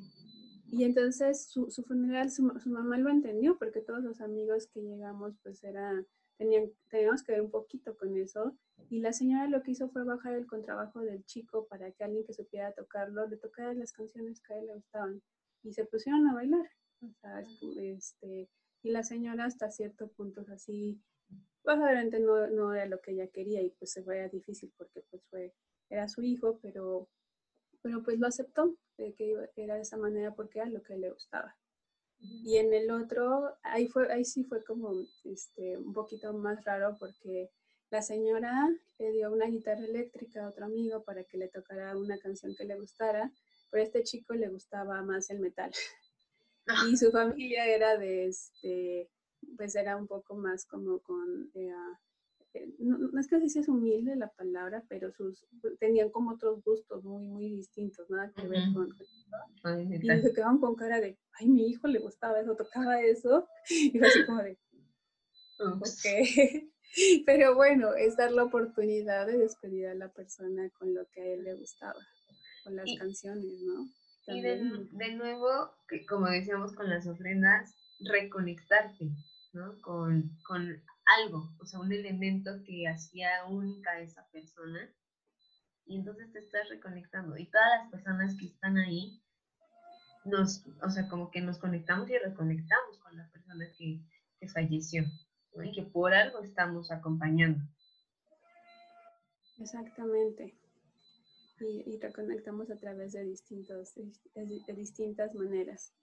y, 0.67 0.83
entonces 0.83 1.47
su, 1.47 1.71
su 1.71 1.83
funeral, 1.83 2.29
su, 2.29 2.47
su, 2.59 2.69
mamá 2.69 2.99
lo 2.99 3.09
entendió 3.09 3.57
porque 3.57 3.81
todos 3.81 4.03
los 4.03 4.21
amigos 4.21 4.67
que 4.67 4.81
llegamos 4.81 5.33
pues 5.41 5.63
era, 5.63 6.05
tenían, 6.37 6.71
teníamos 6.89 7.23
que 7.23 7.31
ver 7.31 7.41
un 7.41 7.49
poquito 7.49 7.97
con 7.97 8.15
eso. 8.15 8.55
Y 8.89 8.99
la 8.99 9.13
señora 9.13 9.47
lo 9.47 9.61
que 9.61 9.71
hizo 9.71 9.87
fue 9.89 10.03
bajar 10.03 10.33
el 10.33 10.47
contrabajo 10.47 11.01
del 11.01 11.23
chico 11.25 11.67
para 11.67 11.91
que 11.91 12.03
alguien 12.03 12.25
que 12.25 12.33
supiera 12.33 12.73
tocarlo 12.73 13.27
le 13.27 13.37
tocara 13.37 13.73
las 13.73 13.91
canciones 13.91 14.41
que 14.41 14.53
a 14.53 14.57
él 14.57 14.65
le 14.65 14.73
gustaban 14.73 15.21
y 15.63 15.73
se 15.73 15.85
pusieron 15.85 16.27
a 16.27 16.33
bailar. 16.33 16.65
O 17.01 17.13
sea, 17.21 17.45
este, 17.81 18.49
y 18.81 18.89
la 18.89 19.03
señora 19.03 19.45
hasta 19.45 19.69
cierto 19.69 20.07
punto 20.07 20.43
así, 20.51 20.99
pues 21.61 21.77
obviamente 21.77 22.19
no, 22.19 22.47
no 22.47 22.73
era 22.73 22.87
lo 22.87 22.99
que 22.99 23.11
ella 23.11 23.27
quería 23.27 23.61
y 23.61 23.69
pues 23.69 23.91
se 23.91 24.03
fue 24.03 24.27
difícil 24.29 24.73
porque 24.75 25.03
pues 25.11 25.23
fue, 25.29 25.53
era 25.89 26.07
su 26.07 26.23
hijo, 26.23 26.59
pero, 26.61 27.07
pero 27.83 28.01
pues 28.01 28.17
lo 28.17 28.25
aceptó, 28.25 28.75
de 28.97 29.13
que 29.13 29.35
era 29.55 29.75
de 29.75 29.81
esa 29.81 29.97
manera 29.97 30.33
porque 30.33 30.59
era 30.59 30.69
lo 30.69 30.81
que 30.81 30.97
le 30.97 31.11
gustaba. 31.11 31.55
Y 32.17 32.57
en 32.57 32.73
el 32.73 32.91
otro, 32.91 33.55
ahí, 33.61 33.87
fue, 33.87 34.11
ahí 34.11 34.25
sí 34.25 34.43
fue 34.43 34.63
como 34.63 35.05
este, 35.23 35.77
un 35.77 35.93
poquito 35.93 36.33
más 36.33 36.65
raro 36.65 36.97
porque 36.99 37.49
la 37.91 38.01
señora 38.01 38.69
le 38.97 39.11
dio 39.11 39.31
una 39.31 39.47
guitarra 39.47 39.83
eléctrica 39.83 40.43
a 40.45 40.49
otro 40.49 40.65
amigo 40.65 41.03
para 41.03 41.23
que 41.23 41.37
le 41.37 41.47
tocara 41.47 41.97
una 41.97 42.17
canción 42.19 42.55
que 42.55 42.65
le 42.65 42.75
gustara 42.75 43.31
pero 43.69 43.83
a 43.83 43.85
este 43.85 44.03
chico 44.03 44.33
le 44.33 44.49
gustaba 44.49 45.01
más 45.01 45.29
el 45.29 45.39
metal. 45.39 45.71
Ah. 46.67 46.85
Y 46.89 46.97
su 46.97 47.11
familia 47.11 47.65
era 47.65 47.97
de, 47.97 48.27
este, 48.27 49.09
pues 49.57 49.75
era 49.75 49.95
un 49.97 50.07
poco 50.07 50.35
más 50.35 50.65
como 50.65 50.99
con, 50.99 51.49
eh, 51.53 51.71
eh, 52.53 52.73
no, 52.79 53.19
es 53.19 53.27
que 53.27 53.35
así 53.37 53.49
sea 53.49 53.63
humilde 53.67 54.15
la 54.15 54.31
palabra, 54.31 54.83
pero 54.87 55.11
sus, 55.11 55.45
tenían 55.79 56.09
como 56.09 56.31
otros 56.31 56.63
gustos 56.63 57.03
muy, 57.03 57.23
muy 57.23 57.49
distintos, 57.49 58.09
nada 58.09 58.31
que 58.35 58.47
ver 58.47 58.63
con... 58.73 58.89
y 59.91 60.21
se 60.21 60.33
quedaban 60.33 60.59
con 60.59 60.75
cara 60.75 60.99
de, 60.99 61.17
ay, 61.33 61.47
mi 61.47 61.67
hijo 61.67 61.87
le 61.87 61.99
gustaba 61.99 62.39
eso, 62.39 62.55
tocaba 62.55 63.01
eso, 63.01 63.47
y 63.69 63.97
fue 63.97 64.07
así 64.07 64.25
como 64.25 64.43
de, 64.43 64.57
ok. 65.59 66.69
Pero 67.25 67.55
bueno, 67.55 67.93
es 67.93 68.17
dar 68.17 68.31
la 68.31 68.43
oportunidad 68.43 69.27
de 69.27 69.37
despedir 69.37 69.87
a 69.87 69.95
la 69.95 70.09
persona 70.09 70.69
con 70.77 70.93
lo 70.93 71.07
que 71.11 71.21
a 71.21 71.25
él 71.25 71.43
le 71.43 71.55
gustaba 71.55 71.99
las 72.71 72.89
canciones, 72.97 73.61
¿no? 73.61 73.87
Y 74.27 74.41
de, 74.41 75.15
nuevo, 75.15 75.73
que 75.87 76.05
como 76.05 76.27
decíamos 76.27 76.75
con 76.75 76.89
las 76.89 77.07
ofrendas, 77.07 77.75
reconectarte, 77.99 79.09
¿no? 79.53 79.81
Con, 79.81 80.37
con 80.45 80.83
algo, 81.17 81.55
o 81.59 81.65
sea, 81.65 81.79
un 81.79 81.91
elemento 81.91 82.51
que 82.63 82.87
hacía 82.87 83.45
única 83.49 83.91
a 83.91 84.01
esa 84.01 84.27
persona. 84.31 84.87
Y 85.85 85.97
entonces 85.97 86.31
te 86.31 86.39
estás 86.39 86.69
reconectando. 86.69 87.35
Y 87.37 87.49
todas 87.49 87.67
las 87.79 87.91
personas 87.91 88.35
que 88.37 88.45
están 88.45 88.77
ahí, 88.77 89.19
nos, 90.25 90.63
o 90.83 90.89
sea, 90.91 91.07
como 91.07 91.31
que 91.31 91.41
nos 91.41 91.57
conectamos 91.57 92.07
y 92.11 92.17
reconectamos 92.19 92.99
con 92.99 93.17
la 93.17 93.27
persona 93.31 93.65
que, 93.75 93.99
que 94.39 94.47
falleció, 94.47 95.05
Y 95.63 95.71
que 95.71 95.83
por 95.83 96.13
algo 96.13 96.43
estamos 96.43 96.91
acompañando. 96.91 97.63
Exactamente 99.59 100.59
y, 101.65 101.99
reconectamos 101.99 102.69
a 102.71 102.77
través 102.77 103.13
de, 103.13 103.23
distintos, 103.23 103.93
de, 103.95 104.73
distintas 104.73 105.33
maneras. 105.35 105.93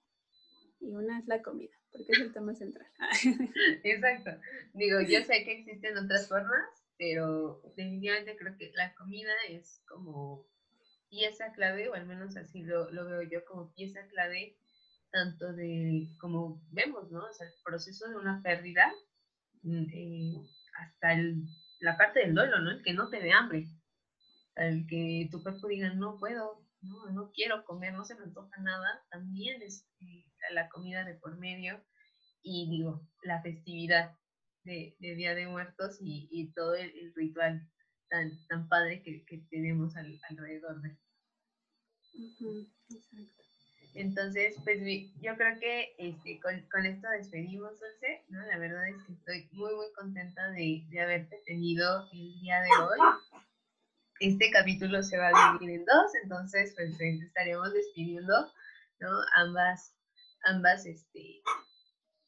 Y 0.81 0.95
una 0.95 1.19
es 1.19 1.27
la 1.27 1.43
comida, 1.43 1.75
porque 1.93 2.13
es 2.13 2.19
el 2.21 2.33
tema 2.33 2.55
central. 2.55 2.87
Exacto. 3.85 4.31
Digo, 4.75 5.01
yo 5.01 5.23
sé 5.25 5.45
que 5.45 5.61
existen 5.61 5.97
otras 5.97 6.29
formas, 6.29 6.69
pero 6.99 7.63
definitivamente 7.65 8.37
creo 8.37 8.57
que 8.59 8.73
la 8.75 8.95
comida 8.95 9.33
es 9.49 9.83
como 9.89 10.47
pieza 11.09 11.53
clave, 11.53 11.89
o 11.89 11.95
al 11.95 12.07
menos 12.07 12.37
así 12.37 12.63
lo, 12.63 12.91
lo 12.91 13.07
veo 13.07 13.23
yo 13.23 13.45
como 13.47 13.73
pieza 13.73 14.07
clave, 14.09 14.57
tanto 15.11 15.53
de, 15.53 16.09
como 16.21 16.61
vemos, 16.73 17.11
¿no? 17.11 17.25
O 17.25 17.33
sea, 17.33 17.47
el 17.47 17.55
proceso 17.65 18.09
de 18.09 18.17
una 18.17 18.43
pérdida, 18.43 18.93
eh, 19.67 20.35
hasta 20.79 21.13
el, 21.13 21.45
la 21.81 21.97
parte 21.97 22.21
del 22.21 22.35
duelo, 22.35 22.61
¿no? 22.61 22.71
El 22.71 22.83
que 22.83 22.95
no 22.95 23.09
te 23.09 23.21
dé 23.21 23.33
hambre 23.33 23.69
al 24.57 24.87
que 24.87 25.29
tu 25.31 25.43
cuerpo 25.43 25.69
diga 25.69 25.93
no 25.95 26.19
puedo, 26.19 26.65
no, 26.81 27.11
no 27.11 27.31
quiero 27.33 27.65
comer, 27.65 27.93
no 27.93 28.05
se 28.05 28.15
me 28.15 28.25
antoja 28.25 28.61
nada, 28.61 29.05
también 29.11 29.63
es 29.63 29.87
eh, 30.01 30.25
la 30.53 30.69
comida 30.69 31.05
de 31.05 31.15
por 31.15 31.37
medio 31.39 31.85
y 32.43 32.69
digo, 32.71 33.07
la 33.23 33.43
festividad 33.43 34.17
de, 34.65 34.97
Día 34.99 35.35
de 35.35 35.47
Muertos 35.47 35.99
y, 36.01 36.53
todo 36.55 36.75
el, 36.75 37.13
ritual 37.15 37.69
tan, 38.09 38.31
tan 38.49 38.69
padre 38.69 39.03
que, 39.03 39.25
tenemos 39.51 39.95
alrededor 39.97 40.81
de. 40.81 40.97
Entonces, 43.97 44.55
pues 44.65 44.79
yo 45.21 45.37
creo 45.37 45.59
que 45.59 45.95
este, 45.99 46.41
con, 46.41 46.87
esto 46.87 47.09
despedimos, 47.11 47.81
Dulce, 47.81 48.25
¿no? 48.29 48.45
La 48.47 48.59
verdad 48.59 48.89
es 48.89 49.03
que 49.05 49.13
estoy 49.13 49.49
muy, 49.53 49.75
muy 49.75 49.87
contenta 49.95 50.51
de, 50.51 50.85
de 50.89 51.01
haberte 51.01 51.41
tenido 51.47 52.09
el 52.13 52.41
día 52.41 52.61
de 52.61 52.69
hoy 52.83 52.99
este 54.21 54.51
capítulo 54.51 55.03
se 55.03 55.19
va 55.19 55.29
a 55.29 55.53
dividir 55.53 55.81
en 55.81 55.85
dos, 55.85 56.15
entonces 56.23 56.73
pues 56.75 56.99
estaremos 57.01 57.73
despidiendo, 57.73 58.51
¿no? 59.01 59.11
Ambas, 59.37 59.95
ambas, 60.45 60.87
este, 60.87 61.43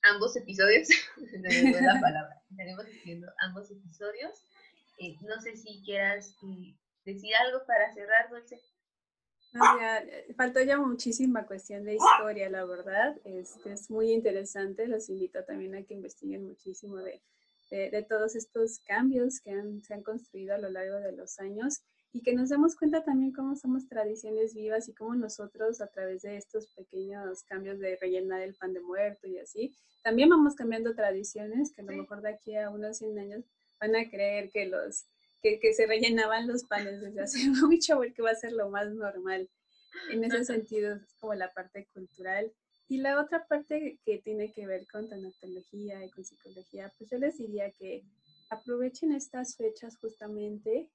ambos 0.02 0.36
episodios, 0.36 0.88
la 1.16 2.00
palabra, 2.00 2.42
estaremos 2.50 2.84
despidiendo 2.84 3.28
ambos 3.40 3.70
episodios. 3.70 4.44
Eh, 4.98 5.16
no 5.22 5.40
sé 5.40 5.56
si 5.56 5.82
quieras 5.84 6.34
eh, 6.42 6.76
decir 7.04 7.34
algo 7.36 7.64
para 7.66 7.92
cerrar, 7.94 8.28
Dulce. 8.30 8.60
Faltó 10.36 10.62
ya 10.62 10.78
muchísima 10.78 11.46
cuestión 11.46 11.84
de 11.84 11.96
historia, 11.96 12.48
la 12.50 12.64
verdad. 12.64 13.16
Este 13.24 13.72
es 13.72 13.90
muy 13.90 14.12
interesante. 14.12 14.86
Los 14.86 15.08
invito 15.08 15.44
también 15.44 15.74
a 15.74 15.82
que 15.82 15.94
investiguen 15.94 16.46
muchísimo 16.46 16.96
de 16.96 17.20
de, 17.70 18.06
todos 18.08 18.34
estos 18.34 18.80
cambios 18.80 19.40
que 19.40 19.52
se 19.82 19.94
han 19.94 20.02
construido 20.02 20.54
a 20.54 20.58
lo 20.58 20.70
largo 20.70 20.96
de 20.96 21.12
los 21.12 21.38
años 21.38 21.82
y 22.12 22.22
que 22.22 22.32
nos 22.32 22.48
demos 22.48 22.74
cuenta 22.74 23.04
también 23.04 23.32
cómo 23.32 23.54
somos 23.56 23.86
tradiciones 23.86 24.54
vivas 24.54 24.88
y 24.88 24.94
cómo 24.94 25.14
nosotros 25.14 25.80
a 25.80 25.88
través 25.88 26.22
de 26.22 26.36
estos 26.36 26.68
pequeños 26.74 27.42
cambios 27.42 27.78
de 27.78 27.96
rellenar 27.96 28.40
el 28.40 28.54
pan 28.54 28.72
de 28.72 28.80
muerto 28.80 29.26
y 29.26 29.38
así, 29.38 29.76
también 30.02 30.30
vamos 30.30 30.54
cambiando 30.54 30.94
tradiciones 30.94 31.72
que 31.72 31.82
a 31.82 31.84
lo 31.84 31.92
mejor 31.92 32.22
de 32.22 32.30
aquí 32.30 32.56
a 32.56 32.70
unos 32.70 32.98
100 32.98 33.18
años 33.18 33.44
van 33.78 33.94
a 33.94 34.08
creer 34.08 34.48
que 34.50 34.66
los 34.66 35.06
que, 35.42 35.58
que 35.60 35.72
se 35.72 35.86
rellenaban 35.86 36.46
los 36.46 36.64
panes 36.64 37.00
desde 37.00 37.20
hace 37.20 37.38
mucho 37.66 37.96
porque 37.96 38.22
va 38.22 38.30
a 38.30 38.36
ser 38.36 38.52
lo 38.52 38.70
más 38.70 38.90
normal. 38.92 39.48
En 40.10 40.22
ese 40.24 40.44
sentido 40.44 40.96
es 40.96 41.14
como 41.20 41.34
la 41.34 41.52
parte 41.52 41.88
cultural 41.92 42.52
y 42.88 42.98
la 42.98 43.20
otra 43.20 43.46
parte 43.46 43.98
que 44.04 44.18
tiene 44.18 44.52
que 44.52 44.66
ver 44.66 44.86
con 44.86 45.08
tanatología 45.08 46.04
y 46.04 46.10
con 46.10 46.24
psicología, 46.24 46.92
pues 46.96 47.10
yo 47.10 47.18
les 47.18 47.36
diría 47.36 47.70
que 47.72 48.02
aprovechen 48.48 49.12
estas 49.12 49.56
fechas 49.56 49.98
justamente 49.98 50.90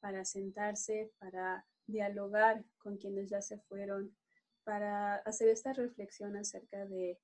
para 0.00 0.24
sentarse, 0.24 1.12
para 1.18 1.64
dialogar 1.86 2.64
con 2.78 2.96
quienes 2.96 3.30
ya 3.30 3.42
se 3.42 3.58
fueron, 3.58 4.16
para 4.64 5.16
hacer 5.18 5.48
esta 5.48 5.72
reflexión 5.72 6.36
acerca 6.36 6.84
de, 6.86 7.18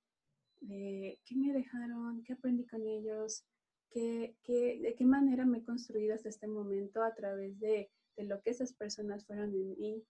qué 0.61 1.35
me 1.35 1.53
dejaron, 1.53 2.23
qué 2.23 2.35
aprendí 2.35 2.65
con 2.67 2.87
ellos, 2.87 3.45
qué, 3.93 4.37
de 4.81 4.95
qué 4.97 5.05
manera 5.05 5.45
me 5.45 5.59
he 5.59 5.65
construido 5.65 6.15
hasta 6.15 6.29
este 6.29 6.47
momento 6.47 7.03
a 7.03 7.15
través 7.15 7.59
de, 7.61 7.91
de 8.17 8.25
lo 8.25 8.41
que 8.43 8.51
esas 8.51 8.73
personas 8.73 9.25
fueron 9.27 9.55
en 9.55 9.79
mí, 9.79 10.05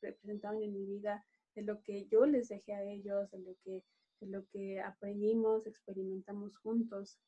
representaron 0.00 0.62
en 0.62 0.72
mi 0.72 0.84
vida, 0.84 1.24
de 1.54 1.62
lo 1.62 1.82
que 1.82 2.06
yo 2.06 2.26
les 2.26 2.48
dejé 2.48 2.74
a 2.74 2.82
ellos, 2.82 3.30
de 3.30 3.38
lo 3.38 3.54
que, 3.64 3.84
de 4.20 4.26
lo 4.26 4.46
que 4.46 4.80
aprendimos, 4.80 5.66
experimentamos 5.66 6.56
juntos. 6.58 7.18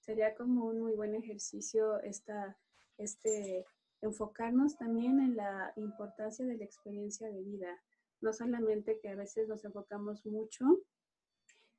Sería 0.00 0.34
como 0.34 0.66
un 0.66 0.80
muy 0.80 0.94
buen 0.94 1.14
ejercicio 1.14 2.00
esta, 2.00 2.58
este, 2.98 3.64
enfocarnos 4.00 4.76
también 4.76 5.20
en 5.20 5.36
la 5.36 5.72
importancia 5.76 6.44
de 6.44 6.56
la 6.56 6.64
experiencia 6.64 7.28
de 7.28 7.42
vida. 7.42 7.82
No 8.20 8.32
solamente 8.32 8.98
que 9.00 9.08
a 9.08 9.16
veces 9.16 9.48
nos 9.48 9.64
enfocamos 9.64 10.24
mucho 10.26 10.64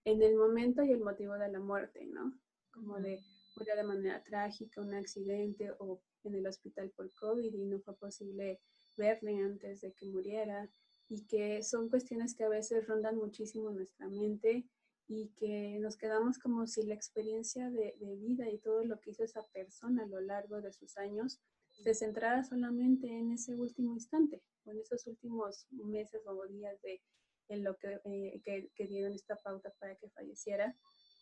en 0.05 0.21
el 0.21 0.36
momento 0.36 0.83
y 0.83 0.91
el 0.91 1.01
motivo 1.01 1.33
de 1.33 1.49
la 1.49 1.59
muerte, 1.59 2.05
¿no? 2.05 2.33
Como 2.71 2.99
de 2.99 3.21
murió 3.55 3.75
de 3.75 3.83
manera 3.83 4.23
trágica, 4.23 4.81
un 4.81 4.93
accidente 4.93 5.71
o 5.79 6.01
en 6.23 6.35
el 6.35 6.47
hospital 6.47 6.91
por 6.91 7.13
COVID 7.13 7.53
y 7.53 7.65
no 7.65 7.79
fue 7.79 7.95
posible 7.97 8.59
verle 8.97 9.37
antes 9.37 9.81
de 9.81 9.93
que 9.93 10.05
muriera 10.05 10.69
y 11.09 11.25
que 11.25 11.61
son 11.63 11.89
cuestiones 11.89 12.35
que 12.35 12.43
a 12.43 12.49
veces 12.49 12.87
rondan 12.87 13.17
muchísimo 13.17 13.71
nuestra 13.71 14.07
mente 14.07 14.65
y 15.07 15.29
que 15.35 15.77
nos 15.79 15.97
quedamos 15.97 16.39
como 16.39 16.65
si 16.65 16.83
la 16.83 16.93
experiencia 16.93 17.69
de, 17.69 17.93
vida 18.19 18.49
y 18.49 18.57
todo 18.59 18.83
lo 18.85 18.99
que 18.99 19.11
hizo 19.11 19.23
esa 19.23 19.45
persona 19.53 20.03
a 20.03 20.07
lo 20.07 20.21
largo 20.21 20.61
de 20.61 20.71
sus 20.71 20.97
años 20.97 21.39
se 21.83 21.93
centrara 21.93 22.43
solamente 22.43 23.07
en 23.07 23.33
ese 23.33 23.55
último 23.55 23.93
instante, 23.93 24.41
en 24.65 24.79
esos 24.79 25.05
últimos 25.07 25.67
meses 25.71 26.21
o 26.25 26.47
días 26.47 26.81
de 26.81 27.01
en 27.49 27.63
lo 27.63 27.75
que, 27.77 27.99
eh, 28.05 28.41
que, 28.43 28.71
que, 28.73 28.87
dieron 28.87 29.13
esta 29.13 29.35
pauta 29.35 29.73
para 29.77 29.95
que 29.97 30.09
falleciera, 30.09 30.77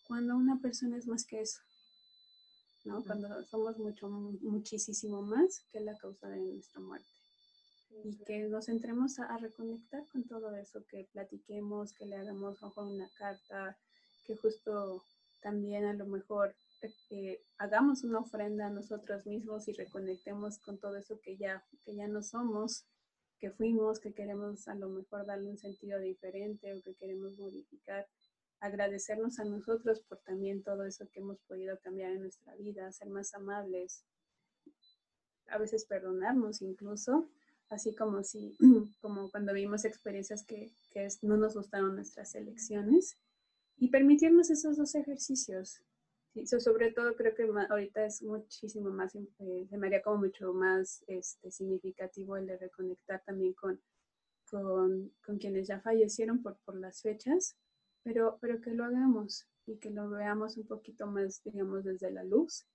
cuando 0.07 0.35
una 0.35 0.61
persona 0.61 0.97
es 0.97 1.07
más 1.07 1.25
que 1.25 1.41
eso, 1.41 1.59
¿no? 2.83 3.03
Cuando 3.03 3.43
somos 3.45 3.77
mucho, 3.77 4.09
muchísimo 4.09 5.21
más 5.21 5.65
que 5.71 5.79
la 5.81 5.97
causa 5.97 6.27
de 6.29 6.39
nuestra 6.39 6.81
muerte. 6.81 7.07
Y 8.03 8.15
que 8.23 8.47
nos 8.47 8.69
entremos 8.69 9.19
a, 9.19 9.37
reconectar 9.37 10.07
con 10.07 10.23
todo 10.23 10.55
eso, 10.55 10.83
que 10.89 11.07
platiquemos, 11.11 11.93
que 11.93 12.05
le 12.05 12.15
hagamos 12.15 12.63
ojo 12.63 12.87
una 12.87 13.09
carta, 13.17 13.77
que 14.25 14.35
justo 14.37 15.03
también 15.41 15.85
a 15.85 15.93
lo 15.93 16.05
mejor 16.05 16.55
eh, 17.09 17.43
hagamos 17.57 18.03
una 18.03 18.19
ofrenda 18.19 18.67
a 18.67 18.69
nosotros 18.71 19.25
mismos 19.25 19.67
y 19.67 19.73
reconectemos 19.73 20.57
con 20.59 20.79
todo 20.79 20.97
eso 20.97 21.19
que 21.21 21.37
ya, 21.37 21.63
que 21.83 21.95
ya 21.95 22.07
no 22.07 22.23
somos, 22.23 22.85
que 23.39 23.51
fuimos, 23.51 23.99
que 23.99 24.13
queremos 24.13 24.67
a 24.67 24.75
lo 24.75 24.89
mejor 24.89 25.25
darle 25.25 25.49
un 25.49 25.57
sentido 25.57 25.99
diferente 25.99 26.73
o 26.73 26.81
que 26.81 26.95
queremos 26.95 27.37
modificar. 27.37 28.07
Agradecernos 28.61 29.39
a 29.39 29.43
nosotros 29.43 29.99
por 29.99 30.19
también 30.19 30.63
todo 30.63 30.85
eso 30.85 31.09
que 31.11 31.19
hemos 31.19 31.39
podido 31.41 31.77
cambiar 31.79 32.11
en 32.11 32.21
nuestra 32.21 32.55
vida, 32.55 32.89
ser 32.93 33.09
más 33.09 33.33
amables, 33.33 34.05
a 35.47 35.57
veces 35.57 35.83
perdonarnos 35.85 36.61
incluso, 36.61 37.29
así 37.69 37.93
como 37.93 38.23
si, 38.23 38.55
como 39.01 39.29
cuando 39.29 39.53
vimos 39.53 39.83
experiencias 39.83 40.45
que, 40.45 40.71
que 40.91 41.05
no 41.23 41.35
nos 41.35 41.55
gustaron 41.55 41.95
nuestras 41.95 42.33
elecciones 42.35 43.17
y 43.77 43.89
permitirnos 43.89 44.49
esos 44.49 44.77
dos 44.77 44.95
ejercicios, 44.95 45.81
Sí, 46.33 46.47
sobre 46.47 46.93
todo 46.93 47.13
creo 47.15 47.35
que 47.35 47.43
ahorita 47.69 48.05
es 48.05 48.21
muchísimo 48.23 48.89
más, 48.89 49.13
eh, 49.15 49.67
se 49.69 49.77
me 49.77 49.87
haría 49.87 50.01
como 50.01 50.19
mucho 50.19 50.53
más 50.53 51.03
este, 51.07 51.51
significativo 51.51 52.37
el 52.37 52.47
de 52.47 52.57
reconectar 52.57 53.21
también 53.25 53.51
con, 53.51 53.81
con, 54.49 55.11
con, 55.25 55.37
quienes 55.39 55.67
ya 55.67 55.81
fallecieron 55.81 56.41
por, 56.41 56.55
por 56.63 56.75
las 56.75 57.01
fechas, 57.01 57.57
pero, 58.03 58.37
pero 58.41 58.61
que 58.61 58.71
lo 58.71 58.85
hagamos 58.85 59.45
y 59.65 59.77
que 59.77 59.91
lo 59.91 60.09
veamos 60.09 60.57
un 60.57 60.67
poquito 60.67 61.07
más, 61.07 61.41
digamos, 61.43 61.83
desde 61.83 62.11
la 62.11 62.23
luz 62.23 62.65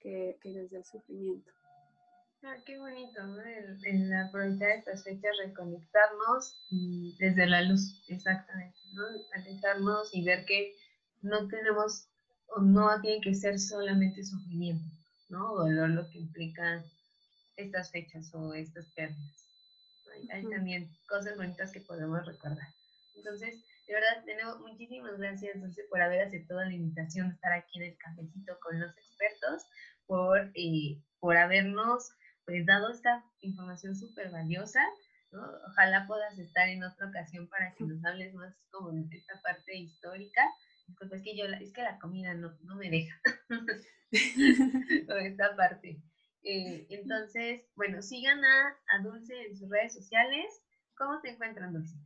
que, 0.00 0.38
que 0.40 0.52
desde 0.52 0.78
el 0.78 0.84
sufrimiento. 0.84 1.50
Ah, 2.44 2.56
qué 2.66 2.76
bonito, 2.78 3.24
¿no? 3.24 3.40
El, 3.40 3.78
el, 3.86 4.12
aprovechar 4.14 4.70
estas 4.70 5.04
fechas, 5.04 5.30
reconectarnos 5.44 6.56
y 6.70 7.16
desde 7.18 7.46
la 7.46 7.62
luz, 7.62 8.02
exactamente, 8.08 8.78
¿no? 8.94 9.04
Alejarnos 9.34 10.12
y 10.12 10.24
ver 10.24 10.44
que 10.44 10.74
no 11.22 11.46
tenemos 11.46 12.08
no 12.60 13.00
tiene 13.00 13.20
que 13.20 13.34
ser 13.34 13.58
solamente 13.58 14.24
sufrimiento, 14.24 14.84
¿no? 15.28 15.54
Dolor 15.54 15.90
lo 15.90 16.10
que 16.10 16.18
implican 16.18 16.84
estas 17.56 17.90
fechas 17.90 18.34
o 18.34 18.54
estas 18.54 18.86
pérdidas. 18.94 19.48
Hay, 20.30 20.46
también 20.46 20.90
cosas 21.08 21.36
bonitas 21.36 21.72
que 21.72 21.80
podemos 21.80 22.24
recordar. 22.26 22.68
Entonces, 23.16 23.62
de 23.86 23.94
verdad, 23.94 24.24
tenemos 24.24 24.60
muchísimas 24.60 25.18
gracias, 25.18 25.60
Dulce, 25.60 25.82
por 25.90 26.00
haber 26.00 26.22
aceptado 26.22 26.64
la 26.64 26.72
invitación 26.72 27.28
de 27.28 27.34
estar 27.34 27.52
aquí 27.52 27.78
en 27.80 27.90
el 27.90 27.96
cafecito 27.98 28.58
con 28.60 28.80
los 28.80 28.96
expertos, 28.96 29.66
por, 30.06 30.50
eh, 30.54 31.02
por 31.20 31.36
habernos 31.36 32.10
pues, 32.44 32.64
dado 32.66 32.90
esta 32.90 33.24
información 33.40 33.96
súper 33.96 34.30
valiosa. 34.30 34.84
¿no? 35.30 35.42
Ojalá 35.68 36.06
puedas 36.06 36.38
estar 36.38 36.68
en 36.68 36.84
otra 36.84 37.08
ocasión 37.08 37.48
para 37.48 37.74
que 37.74 37.84
nos 37.84 38.04
hables 38.04 38.34
más 38.34 38.54
como 38.70 38.92
de 38.92 39.16
esta 39.16 39.40
parte 39.42 39.76
histórica 39.76 40.42
pues 40.98 41.12
es 41.12 41.22
que 41.22 41.36
yo, 41.36 41.44
es 41.44 41.72
que 41.72 41.82
la 41.82 41.98
comida 41.98 42.34
no, 42.34 42.56
no 42.62 42.76
me 42.76 42.90
deja. 42.90 43.20
Por 45.06 45.18
esta 45.18 45.56
parte. 45.56 46.02
Eh, 46.42 46.86
entonces, 46.90 47.62
bueno, 47.76 48.02
sigan 48.02 48.44
a, 48.44 48.76
Dulce 49.02 49.46
en 49.46 49.56
sus 49.56 49.70
redes 49.70 49.94
sociales. 49.94 50.46
¿Cómo 50.96 51.20
te 51.20 51.30
encuentran, 51.30 51.72
Dulce? 51.72 51.96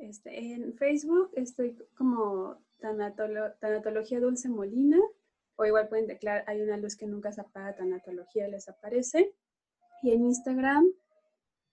Este, 0.00 0.54
en 0.54 0.74
Facebook 0.74 1.30
estoy 1.34 1.76
como 1.94 2.64
Tanatología 2.80 4.18
Dulce 4.18 4.48
Molina, 4.48 4.98
o 5.56 5.66
igual 5.66 5.88
pueden 5.88 6.06
declarar, 6.06 6.44
hay 6.46 6.62
una 6.62 6.78
luz 6.78 6.96
que 6.96 7.06
nunca 7.06 7.32
se 7.32 7.42
apaga, 7.42 7.76
Tanatología 7.76 8.48
les 8.48 8.68
aparece. 8.68 9.34
Y 10.02 10.12
en 10.12 10.24
Instagram 10.24 10.86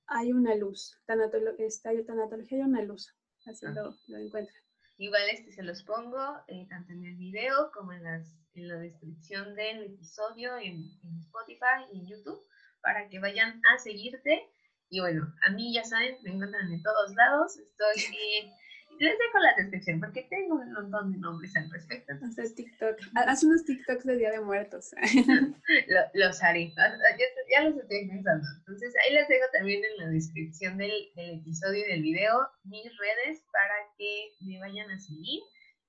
hay 0.07 0.33
una 0.33 0.55
luz, 0.55 0.99
tanatolo, 1.05 1.51
está, 1.57 1.91
Tanatología 2.05 2.57
hay 2.57 2.63
una 2.69 2.81
luz, 2.81 3.15
así 3.45 3.65
ah. 3.65 3.71
lo, 3.71 3.95
lo 4.07 4.17
encuentran. 4.17 4.61
Igual 4.97 5.21
este 5.31 5.51
se 5.51 5.63
los 5.63 5.83
pongo 5.83 6.19
eh, 6.47 6.65
tanto 6.69 6.91
en 6.91 7.05
el 7.05 7.15
video 7.15 7.71
como 7.71 7.93
en, 7.93 8.03
las, 8.03 8.35
en 8.55 8.67
la 8.67 8.77
descripción 8.77 9.53
del 9.55 9.83
episodio 9.83 10.57
en, 10.57 10.83
en, 11.03 11.19
Spotify 11.19 11.85
y 11.93 11.99
en 11.99 12.07
YouTube 12.07 12.43
para 12.81 13.07
que 13.07 13.19
vayan 13.19 13.61
a 13.73 13.77
seguirte. 13.77 14.49
Y 14.89 14.99
bueno, 14.99 15.33
a 15.45 15.51
mí 15.51 15.73
ya 15.73 15.83
saben, 15.83 16.17
me 16.23 16.31
encuentran 16.31 16.71
en 16.71 16.81
todos 16.81 17.13
lados. 17.15 17.57
Estoy 17.57 18.15
en 18.41 18.51
les 18.99 19.17
dejo 19.19 19.37
la 19.39 19.53
descripción 19.55 19.99
porque 19.99 20.23
tengo 20.23 20.55
un 20.55 20.73
montón 20.73 21.11
de 21.11 21.19
nombres 21.19 21.55
al 21.55 21.69
respecto. 21.69 22.13
Haces 22.25 22.55
TikTok. 22.55 22.97
Haz 23.15 23.43
unos 23.43 23.63
TikToks 23.65 24.05
de 24.05 24.17
Día 24.17 24.31
de 24.31 24.41
Muertos. 24.41 24.91
los 26.13 26.43
haré. 26.43 26.73
Ya, 27.49 27.63
los 27.63 27.77
estoy 27.77 28.07
pensando. 28.09 28.45
Entonces 28.59 28.93
ahí 29.03 29.13
les 29.13 29.27
dejo 29.29 29.45
también 29.53 29.81
en 29.83 30.03
la 30.03 30.09
descripción 30.09 30.77
del, 30.77 30.91
del, 31.15 31.39
episodio 31.39 31.85
y 31.85 31.91
del 31.91 32.01
video 32.01 32.49
mis 32.65 32.83
redes 32.83 33.41
para 33.53 33.73
que 33.97 34.35
me 34.41 34.59
vayan 34.59 34.91
a 34.91 34.99
seguir 34.99 35.41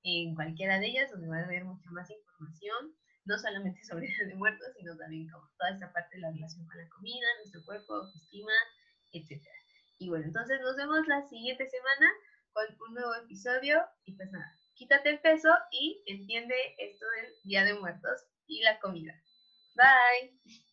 en 0.04 0.36
cualquiera 0.36 0.78
de 0.78 0.86
ellas 0.86 1.10
donde 1.10 1.26
van 1.26 1.44
a 1.44 1.48
ver 1.48 1.64
mucha 1.64 1.90
más 1.90 2.08
información. 2.10 2.94
No 3.24 3.36
solamente 3.38 3.82
sobre 3.84 4.06
Día 4.06 4.28
de 4.28 4.36
Muertos, 4.36 4.68
sino 4.78 4.96
también 4.96 5.28
como 5.28 5.44
toda 5.58 5.70
esta 5.72 5.92
parte 5.92 6.16
de 6.16 6.22
la 6.22 6.30
relación 6.30 6.64
con 6.66 6.78
la 6.78 6.88
comida, 6.88 7.26
nuestro 7.38 7.64
cuerpo, 7.64 7.94
autoestima, 7.94 8.52
etc. 9.12 9.42
Y 9.98 10.08
bueno, 10.08 10.26
entonces 10.26 10.60
nos 10.60 10.76
vemos 10.76 11.06
la 11.06 11.22
siguiente 11.28 11.68
semana 11.68 12.08
un 12.88 12.94
nuevo 12.94 13.14
episodio 13.14 13.80
y 14.04 14.12
pues 14.16 14.30
nada, 14.30 14.52
quítate 14.74 15.10
el 15.10 15.20
peso 15.20 15.48
y 15.70 16.02
entiende 16.06 16.54
esto 16.78 17.06
del 17.16 17.32
Día 17.44 17.64
de 17.64 17.74
Muertos 17.74 18.26
y 18.46 18.62
la 18.62 18.78
comida. 18.80 19.14
Bye. 19.74 20.64